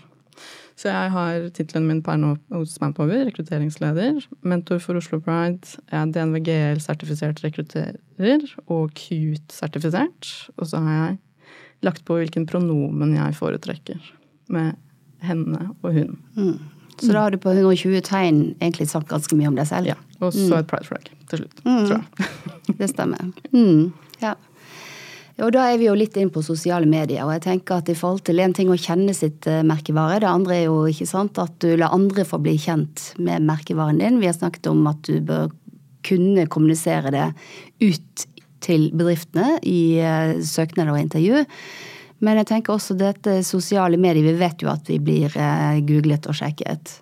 Så 0.80 0.88
jeg 0.88 1.12
har 1.12 1.48
tittelen 1.52 1.88
min 1.90 2.00
per 2.04 2.16
nå 2.16 2.32
hos 2.54 2.78
Manpower, 2.80 3.26
rekrutteringsleder. 3.28 4.22
Mentor 4.48 4.80
for 4.80 4.96
Oslo 4.96 5.18
Pride. 5.20 5.74
Jeg 5.90 5.98
er 5.98 6.12
DNVGL-sertifisert 6.14 7.42
rekrutterer 7.44 8.46
og 8.64 8.94
CUTE-sertifisert. 8.96 10.30
Og 10.56 10.70
så 10.70 10.80
har 10.80 10.96
jeg 10.96 11.18
lagt 11.84 12.06
på 12.08 12.16
hvilken 12.16 12.48
pronomen 12.48 13.12
jeg 13.18 13.36
foretrekker. 13.36 14.00
Med 14.48 14.78
henne 15.26 15.66
og 15.82 15.92
hun. 15.92 16.16
Mm. 16.38 16.56
Så 17.00 17.12
da 17.12 17.26
har 17.26 17.32
du 17.32 17.40
på 17.40 17.52
120 17.52 18.00
tegn 18.04 18.40
egentlig 18.60 18.88
sagt 18.88 19.08
ganske 19.08 19.36
mye 19.36 19.48
om 19.52 19.56
deg 19.56 19.68
selv? 19.68 19.92
Ja. 19.92 19.98
Og 20.20 20.32
så 20.36 20.48
mm. 20.48 20.58
et 20.58 20.70
pride 20.70 20.88
flag 20.88 21.10
til 21.30 21.42
slutt, 21.42 21.60
mm. 21.64 21.82
tror 21.88 21.98
jeg. 21.98 22.76
det 22.80 22.88
stemmer. 22.92 23.28
Mm. 23.52 23.92
Ja. 24.22 24.37
Og 25.40 25.54
da 25.54 25.64
er 25.70 25.78
vi 25.80 25.87
jo 25.87 25.96
litt 25.96 26.16
inn 26.20 26.30
på 26.33 26.42
sosiale 26.44 26.88
medier. 26.88 27.24
Og 27.24 27.33
jeg 27.33 27.44
tenker 27.46 27.80
at 27.80 27.88
i 27.88 27.96
forhold 27.96 28.24
til 28.28 28.42
en 28.44 28.54
ting 28.56 28.68
å 28.72 28.78
kjenne 28.80 29.14
sitt 29.16 29.48
eh, 29.48 29.62
merkevare, 29.66 30.20
det 30.20 30.28
andre 30.28 30.59
er 30.59 30.66
jo 30.66 30.83
ikke 30.90 31.09
sant 31.09 31.40
at 31.40 31.54
du 31.64 31.72
lar 31.80 31.94
andre 31.96 32.26
få 32.28 32.40
bli 32.44 32.59
kjent 32.61 33.12
med 33.22 33.46
merkevaren 33.48 34.02
din. 34.02 34.20
Vi 34.20 34.28
har 34.28 34.37
snakket 34.37 34.68
om 34.72 34.85
at 34.90 35.00
du 35.09 35.16
bør 35.24 35.48
kunne 36.06 36.46
kommunisere 36.52 37.12
det 37.12 37.26
ut 37.80 38.26
til 38.64 38.90
bedriftene 38.92 39.56
i 39.64 40.00
eh, 40.04 40.40
søknader 40.44 40.92
og 40.92 41.00
intervju. 41.06 41.44
Men 42.20 42.42
jeg 42.42 42.50
tenker 42.50 42.76
også 42.76 42.98
dette 43.00 43.38
sosiale 43.48 43.96
medier, 44.00 44.26
vi 44.26 44.37
vet 44.37 44.61
jo 44.61 44.68
at 44.72 44.88
vi 44.92 45.00
blir 45.00 45.33
eh, 45.40 45.80
googlet 45.88 46.28
og 46.28 46.37
sjekket. 46.37 46.98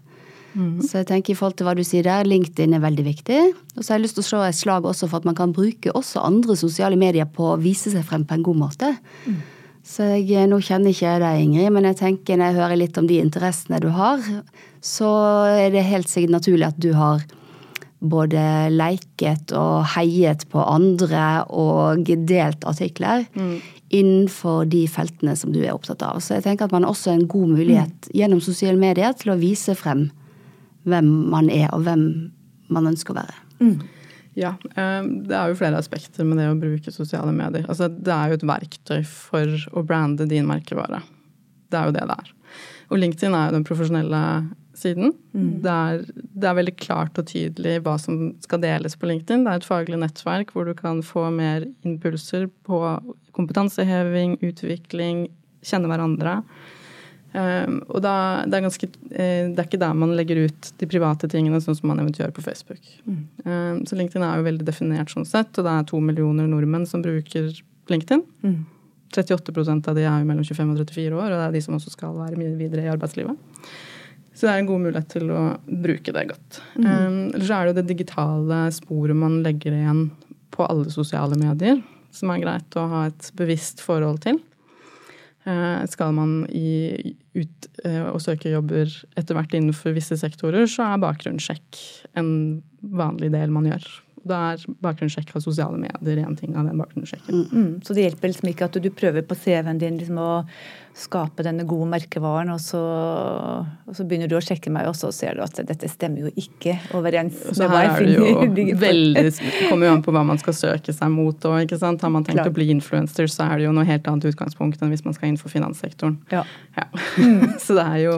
Mm. 0.59 0.81
Så 0.83 1.01
jeg 1.01 1.07
tenker 1.13 1.33
i 1.33 1.39
forhold 1.39 1.55
til 1.59 1.69
hva 1.69 1.77
du 1.79 1.85
sier 1.87 2.07
der, 2.07 2.27
LinkedIn 2.27 2.75
er 2.75 2.83
veldig 2.83 3.05
viktig. 3.07 3.39
Og 3.77 3.85
så 3.85 3.93
har 3.93 4.01
jeg 4.01 4.09
lyst 4.09 4.19
til 4.19 4.25
å 4.25 4.29
slå 4.29 4.43
et 4.49 4.59
slag 4.59 4.89
også 4.91 5.07
for 5.07 5.23
at 5.23 5.29
man 5.29 5.39
kan 5.39 5.55
bruke 5.55 5.95
også 5.95 6.25
andre 6.27 6.59
sosiale 6.59 6.99
medier 6.99 7.29
på 7.31 7.53
å 7.53 7.61
vise 7.63 7.93
seg 7.95 8.05
frem 8.09 8.27
på 8.27 8.35
en 8.35 8.45
god 8.49 8.61
måte. 8.67 8.91
Mm. 9.29 9.39
Så 9.89 10.05
jeg, 10.19 10.29
eh, 10.37 10.49
nå 10.51 10.59
kjenner 10.61 10.93
ikke 10.93 11.07
jeg 11.07 11.23
deg, 11.23 11.43
Ingrid, 11.47 11.73
men 11.73 11.89
jeg 11.89 12.01
tenker 12.03 12.37
når 12.37 12.51
jeg 12.51 12.61
hører 12.61 12.81
litt 12.83 12.99
om 13.01 13.07
de 13.09 13.23
interessene 13.23 13.81
du 13.81 13.89
har, 13.95 14.21
så 14.85 15.11
er 15.49 15.71
det 15.73 15.87
helt 15.87 16.11
sikkert 16.11 16.35
naturlig 16.35 16.69
at 16.69 16.83
du 16.83 16.93
har 16.99 17.23
både 17.99 18.43
leiket 18.71 19.51
og 19.59 19.87
heiet 19.97 20.45
på 20.53 20.63
andre 20.63 21.43
og 21.51 22.07
delt 22.29 22.67
artikler 22.69 23.25
mm. 23.35 23.57
innenfor 23.91 24.69
de 24.71 24.85
feltene 24.91 25.35
som 25.39 25.55
du 25.55 25.63
er 25.65 25.73
opptatt 25.75 26.05
av. 26.07 26.21
Så 26.23 26.37
jeg 26.37 26.47
tenker 26.47 26.69
at 26.69 26.77
man 26.77 26.87
også 26.87 27.11
har 27.11 27.19
en 27.19 27.31
god 27.31 27.57
mulighet 27.57 28.11
mm. 28.11 28.15
gjennom 28.21 28.45
sosiale 28.45 28.79
medier 28.79 29.17
til 29.19 29.35
å 29.35 29.41
vise 29.41 29.75
frem 29.79 30.09
hvem 30.89 31.09
man 31.33 31.51
er, 31.53 31.69
og 31.75 31.85
hvem 31.87 32.03
man 32.75 32.91
ønsker 32.91 33.15
å 33.15 33.21
være. 33.21 33.39
Mm. 33.59 33.77
Ja, 34.39 34.53
eh, 34.75 35.03
det 35.27 35.35
er 35.35 35.51
jo 35.51 35.59
flere 35.59 35.81
aspekter 35.81 36.27
med 36.27 36.39
det 36.39 36.49
å 36.51 36.59
bruke 36.59 36.95
sosiale 36.95 37.33
medier. 37.35 37.67
Altså, 37.67 37.89
det 37.91 38.15
er 38.15 38.31
jo 38.31 38.39
et 38.39 38.49
verktøy 38.51 39.01
for 39.09 39.69
å 39.75 39.85
brande 39.87 40.29
din 40.31 40.47
merkevare. 40.49 41.03
Det 41.69 41.79
er 41.79 41.89
jo 41.89 41.97
det 41.97 42.07
det 42.11 42.19
er. 42.23 42.33
Og 42.89 43.01
LinkedIn 43.03 43.35
er 43.37 43.49
jo 43.49 43.59
den 43.59 43.67
profesjonelle 43.69 44.23
siden. 44.79 45.13
Mm. 45.35 45.51
Det, 45.65 45.75
er, 45.75 46.05
det, 46.15 46.47
er, 46.47 46.57
veldig 46.61 46.75
klart 46.79 47.19
og 47.19 47.27
tydelig 47.29 47.81
hva 47.85 47.97
som 48.01 48.31
skal 48.45 48.63
deles 48.63 48.95
på 48.97 49.11
LinkedIn. 49.11 49.45
Det 49.45 49.53
er 49.53 49.63
et 49.63 49.69
faglig 49.69 49.99
nettverk 50.01 50.55
hvor 50.55 50.69
du 50.69 50.75
kan 50.79 51.03
få 51.05 51.27
mer 51.35 51.67
impulser 51.89 52.47
på 52.69 52.81
kompetanseheving, 53.37 54.39
utvikling, 54.47 55.27
kjenne 55.67 55.91
hverandre. 55.91 56.39
Um, 57.29 57.83
og 57.93 58.01
da, 58.01 58.15
det, 58.49 58.57
er 58.57 58.65
ganske, 58.65 58.89
uh, 58.89 59.45
det 59.53 59.61
er 59.61 59.67
ikke 59.67 59.81
der 59.83 59.97
man 60.01 60.15
legger 60.17 60.41
ut 60.49 60.71
de 60.81 60.89
private 60.89 61.29
tingene, 61.29 61.61
sånn 61.61 61.77
som 61.77 61.91
man 61.91 62.01
eventuelt 62.01 62.31
gjør 62.31 62.37
på 62.39 62.45
Facebook. 62.47 62.81
Mm. 63.05 63.21
Um, 63.45 63.83
så 63.89 63.99
LinkedIn 63.99 64.25
er 64.25 64.41
jo 64.41 64.47
veldig 64.47 64.69
definert 64.69 65.13
sånn 65.13 65.29
sett, 65.29 65.53
og 65.61 65.67
det 65.67 65.75
er 65.75 65.91
to 65.91 66.01
millioner 66.01 66.49
nordmenn 66.49 66.89
som 66.89 67.05
bruker 67.05 67.51
LinkedIn. 67.93 68.25
Mm. 68.47 68.63
38% 69.15 69.89
av 69.89 69.97
de 69.97 70.05
er 70.05 70.23
jo 70.23 70.29
mellom 70.29 70.45
25 70.45 70.73
og 70.73 70.81
34 70.83 71.17
år, 71.17 71.29
og 71.29 71.37
det 71.37 71.45
er 71.45 71.55
de 71.57 71.63
som 71.65 71.77
også 71.77 71.93
skal 71.95 72.17
være 72.17 72.41
mye 72.41 72.57
videre 72.59 72.85
i 72.85 72.91
arbeidslivet. 72.93 73.69
Så 74.37 74.47
det 74.47 74.53
er 74.53 74.63
en 74.63 74.69
god 74.69 74.83
mulighet 74.85 75.09
til 75.11 75.31
å 75.35 75.43
bruke 75.67 76.13
det 76.15 76.27
godt. 76.31 76.61
Mm. 76.79 76.89
Um, 76.89 77.23
eller 77.35 77.45
så 77.45 77.55
er 77.55 77.63
det 77.67 77.73
jo 77.73 77.79
det 77.81 77.89
digitale 77.93 78.65
sporet 78.77 79.19
man 79.19 79.41
legger 79.45 79.75
igjen 79.75 80.05
på 80.55 80.65
alle 80.65 80.93
sosiale 80.95 81.37
medier, 81.41 81.81
som 82.15 82.33
er 82.33 82.45
greit 82.45 82.77
å 82.79 82.87
ha 82.93 83.07
et 83.09 83.33
bevisst 83.37 83.83
forhold 83.85 84.23
til. 84.25 84.39
Eh, 85.49 85.87
skal 85.89 86.13
man 86.13 86.43
i, 86.53 87.15
ut 87.39 87.69
eh, 87.87 88.05
og 88.11 88.21
søke 88.21 88.51
jobber 88.53 88.91
etter 89.17 89.37
hvert 89.37 89.55
innenfor 89.57 89.95
visse 89.97 90.19
sektorer, 90.21 90.67
så 90.69 90.91
er 90.91 91.01
bakgrunnssjekk 91.07 91.79
en 92.21 92.31
vanlig 92.83 93.31
del 93.33 93.55
man 93.55 93.69
gjør. 93.71 93.87
Da 94.29 94.41
er 94.53 94.65
bakgrunnssjekk 94.85 95.31
av 95.39 95.45
sosiale 95.47 95.79
medier 95.81 96.21
en 96.21 96.37
ting 96.37 96.57
av 96.59 96.69
den 96.69 96.83
bakgrunnssjekken. 96.83 97.47
Mm, 97.47 97.63
mm. 97.63 97.71
Så 97.87 97.97
det 97.97 98.05
hjelper 98.05 98.33
liksom 98.33 98.51
ikke 98.51 98.69
at 98.69 98.77
du, 98.83 98.91
prøver 98.93 99.25
på 99.25 99.39
CV-en 99.39 99.81
din 99.81 99.97
liksom 100.01 100.21
å 100.21 100.33
skape 100.99 101.45
denne 101.47 101.65
gode 101.69 101.87
merkevaren, 101.93 102.51
og 102.53 102.61
så, 102.63 102.81
og 103.87 103.95
så, 103.95 104.07
begynner 104.09 104.31
du 104.31 104.37
å 104.39 104.43
sjekke 104.43 104.71
meg, 104.75 104.89
og 104.91 104.97
så 104.99 105.11
ser 105.15 105.39
du 105.39 105.45
at 105.45 105.61
dette 105.69 105.91
stemmer 105.91 106.27
jo 106.27 106.33
ikke 106.39 106.75
overens 106.99 107.45
med 107.59 107.73
her 107.73 107.91
er 107.93 108.07
det 108.09 108.65
jo 108.67 108.77
veldig, 108.81 109.25
kommer 109.69 109.89
jo 109.89 109.93
an 109.95 110.05
på 110.05 110.15
hva 110.15 110.25
man 110.27 110.41
skal 110.43 110.57
søke 110.57 110.95
seg 110.95 111.13
mot. 111.15 111.37
Og, 111.49 111.57
ikke 111.65 111.79
sant? 111.81 112.03
Har 112.05 112.13
man 112.15 112.27
tenkt 112.27 112.41
Klar. 112.41 112.51
å 112.51 112.57
bli 112.57 112.69
influencer, 112.75 113.31
så 113.31 113.47
er 113.47 113.61
det 113.61 113.69
jo 113.69 113.75
noe 113.77 113.87
helt 113.89 114.09
annet 114.11 114.29
utgangspunkt 114.33 114.83
enn 114.83 114.93
hvis 114.93 115.05
man 115.07 115.17
skal 115.17 115.33
inn 115.33 115.41
for 115.41 115.53
finanssektoren. 115.53 116.19
Ja. 116.35 116.45
Ja. 116.79 116.87
Mm. 117.17 117.57
så 117.65 117.79
det 117.79 117.87
er 117.87 118.03
jo 118.05 118.15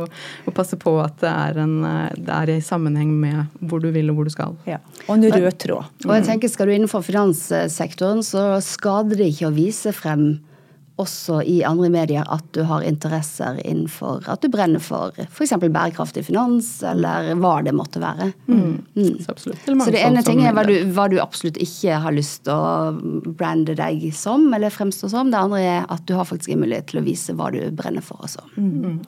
å 0.49 0.55
passe 0.57 0.79
på 0.81 0.97
at 1.03 1.21
det 1.23 1.31
er, 1.31 1.63
en, 1.65 1.79
det 2.17 2.37
er 2.37 2.55
i 2.57 2.61
sammenheng 2.65 3.13
med 3.21 3.61
hvor 3.61 3.83
du 3.83 3.91
vil 3.95 4.13
og 4.13 4.21
hvor 4.21 4.29
du 4.29 4.35
skal. 4.35 4.57
Ja. 4.69 4.81
Og 5.07 5.17
en 5.19 5.29
rød 5.31 5.59
tråd. 5.61 5.97
Og 6.07 6.15
jeg 6.17 6.29
tenker 6.29 6.51
Skal 6.51 6.71
du 6.71 6.75
innenfor 6.75 7.05
finanssektoren, 7.05 8.25
så 8.27 8.55
skader 8.65 9.21
det 9.21 9.33
ikke 9.35 9.51
å 9.51 9.57
vise 9.57 9.93
frem 9.97 10.41
også 11.01 11.41
i 11.47 11.61
andre 11.67 11.89
medier 11.93 12.27
at 12.31 12.45
du 12.57 12.63
har 12.69 12.85
interesser 12.87 13.61
innenfor 13.65 14.27
At 14.31 14.43
du 14.45 14.51
brenner 14.53 14.83
for 14.83 15.17
f.eks. 15.27 15.55
bærekraftig 15.61 16.25
finans, 16.29 16.69
eller 16.87 17.33
hva 17.41 17.57
det 17.67 17.75
måtte 17.77 18.03
være. 18.03 18.31
Mm. 18.47 18.77
Mm. 18.95 19.17
Så, 19.25 19.37
Så 19.41 19.91
det 19.93 20.03
ene 20.05 20.25
ting 20.27 20.45
er 20.45 20.55
hva 20.57 20.65
du, 20.69 20.75
hva 20.95 21.09
du, 21.11 21.19
absolutt 21.23 21.61
ikke 21.61 22.01
har 22.05 22.15
lyst 22.17 22.45
til 22.49 22.55
å 22.55 23.33
brande 23.37 23.77
deg 23.79 24.07
som, 24.17 24.49
eller 24.55 24.73
fremstå 24.75 25.11
som. 25.13 25.33
Det 25.33 25.41
andre 25.41 25.65
er 25.65 25.89
at 25.89 26.07
du 26.09 26.15
har 26.19 26.29
faktisk 26.29 26.55
en 26.55 26.65
mulighet 26.65 26.91
til 26.93 27.03
å 27.03 27.07
vise 27.07 27.37
hva 27.37 27.51
du 27.55 27.63
brenner 27.77 28.05
for 28.05 28.23
også. 28.27 28.45
Mm. 28.57 29.01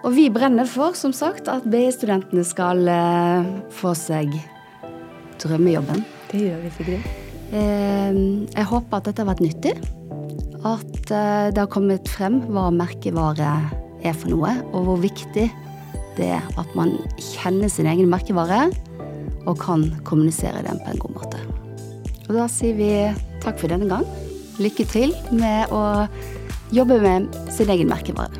Og 0.00 0.14
vi 0.16 0.30
brenner 0.32 0.68
for, 0.68 0.96
som 0.96 1.12
sagt, 1.12 1.50
at 1.52 1.66
BI-studentene 1.68 2.44
skal 2.46 2.86
uh, 2.88 3.50
få 3.74 3.92
seg 3.98 4.32
drømmejobben. 5.42 6.06
Det 6.30 6.46
gjør 6.46 6.64
vi, 6.64 6.78
Sigrid. 6.78 7.29
Uh, 7.50 8.46
jeg 8.46 8.68
håper 8.70 9.00
at 9.00 9.08
dette 9.08 9.24
har 9.24 9.32
vært 9.32 9.42
nyttig 9.42 9.74
at 10.66 11.10
eh, 11.10 11.48
det 11.52 11.60
har 11.60 11.70
kommet 11.72 12.08
frem 12.10 12.40
hva 12.52 12.68
merkevare 12.74 13.52
er 14.04 14.16
for 14.16 14.32
noe, 14.32 14.52
og 14.72 14.86
hvor 14.86 15.00
viktig 15.00 15.46
det 16.18 16.28
er 16.36 16.44
at 16.60 16.76
man 16.76 16.96
kjenner 17.16 17.70
sin 17.72 17.88
egen 17.88 18.10
merkevare 18.12 18.66
og 19.48 19.56
kan 19.60 19.86
kommunisere 20.04 20.64
den 20.66 20.80
på 20.84 20.92
en 20.92 21.00
god 21.00 21.16
måte. 21.16 21.40
Og 22.28 22.36
da 22.36 22.46
sier 22.52 22.76
vi 22.76 22.90
takk 23.42 23.58
for 23.60 23.72
denne 23.72 23.88
gang. 23.90 24.04
Lykke 24.60 24.86
til 24.92 25.16
med 25.32 25.72
å 25.72 26.06
jobbe 26.76 27.00
med 27.02 27.32
sin 27.52 27.72
egen 27.72 27.88
merkevare. 27.90 28.39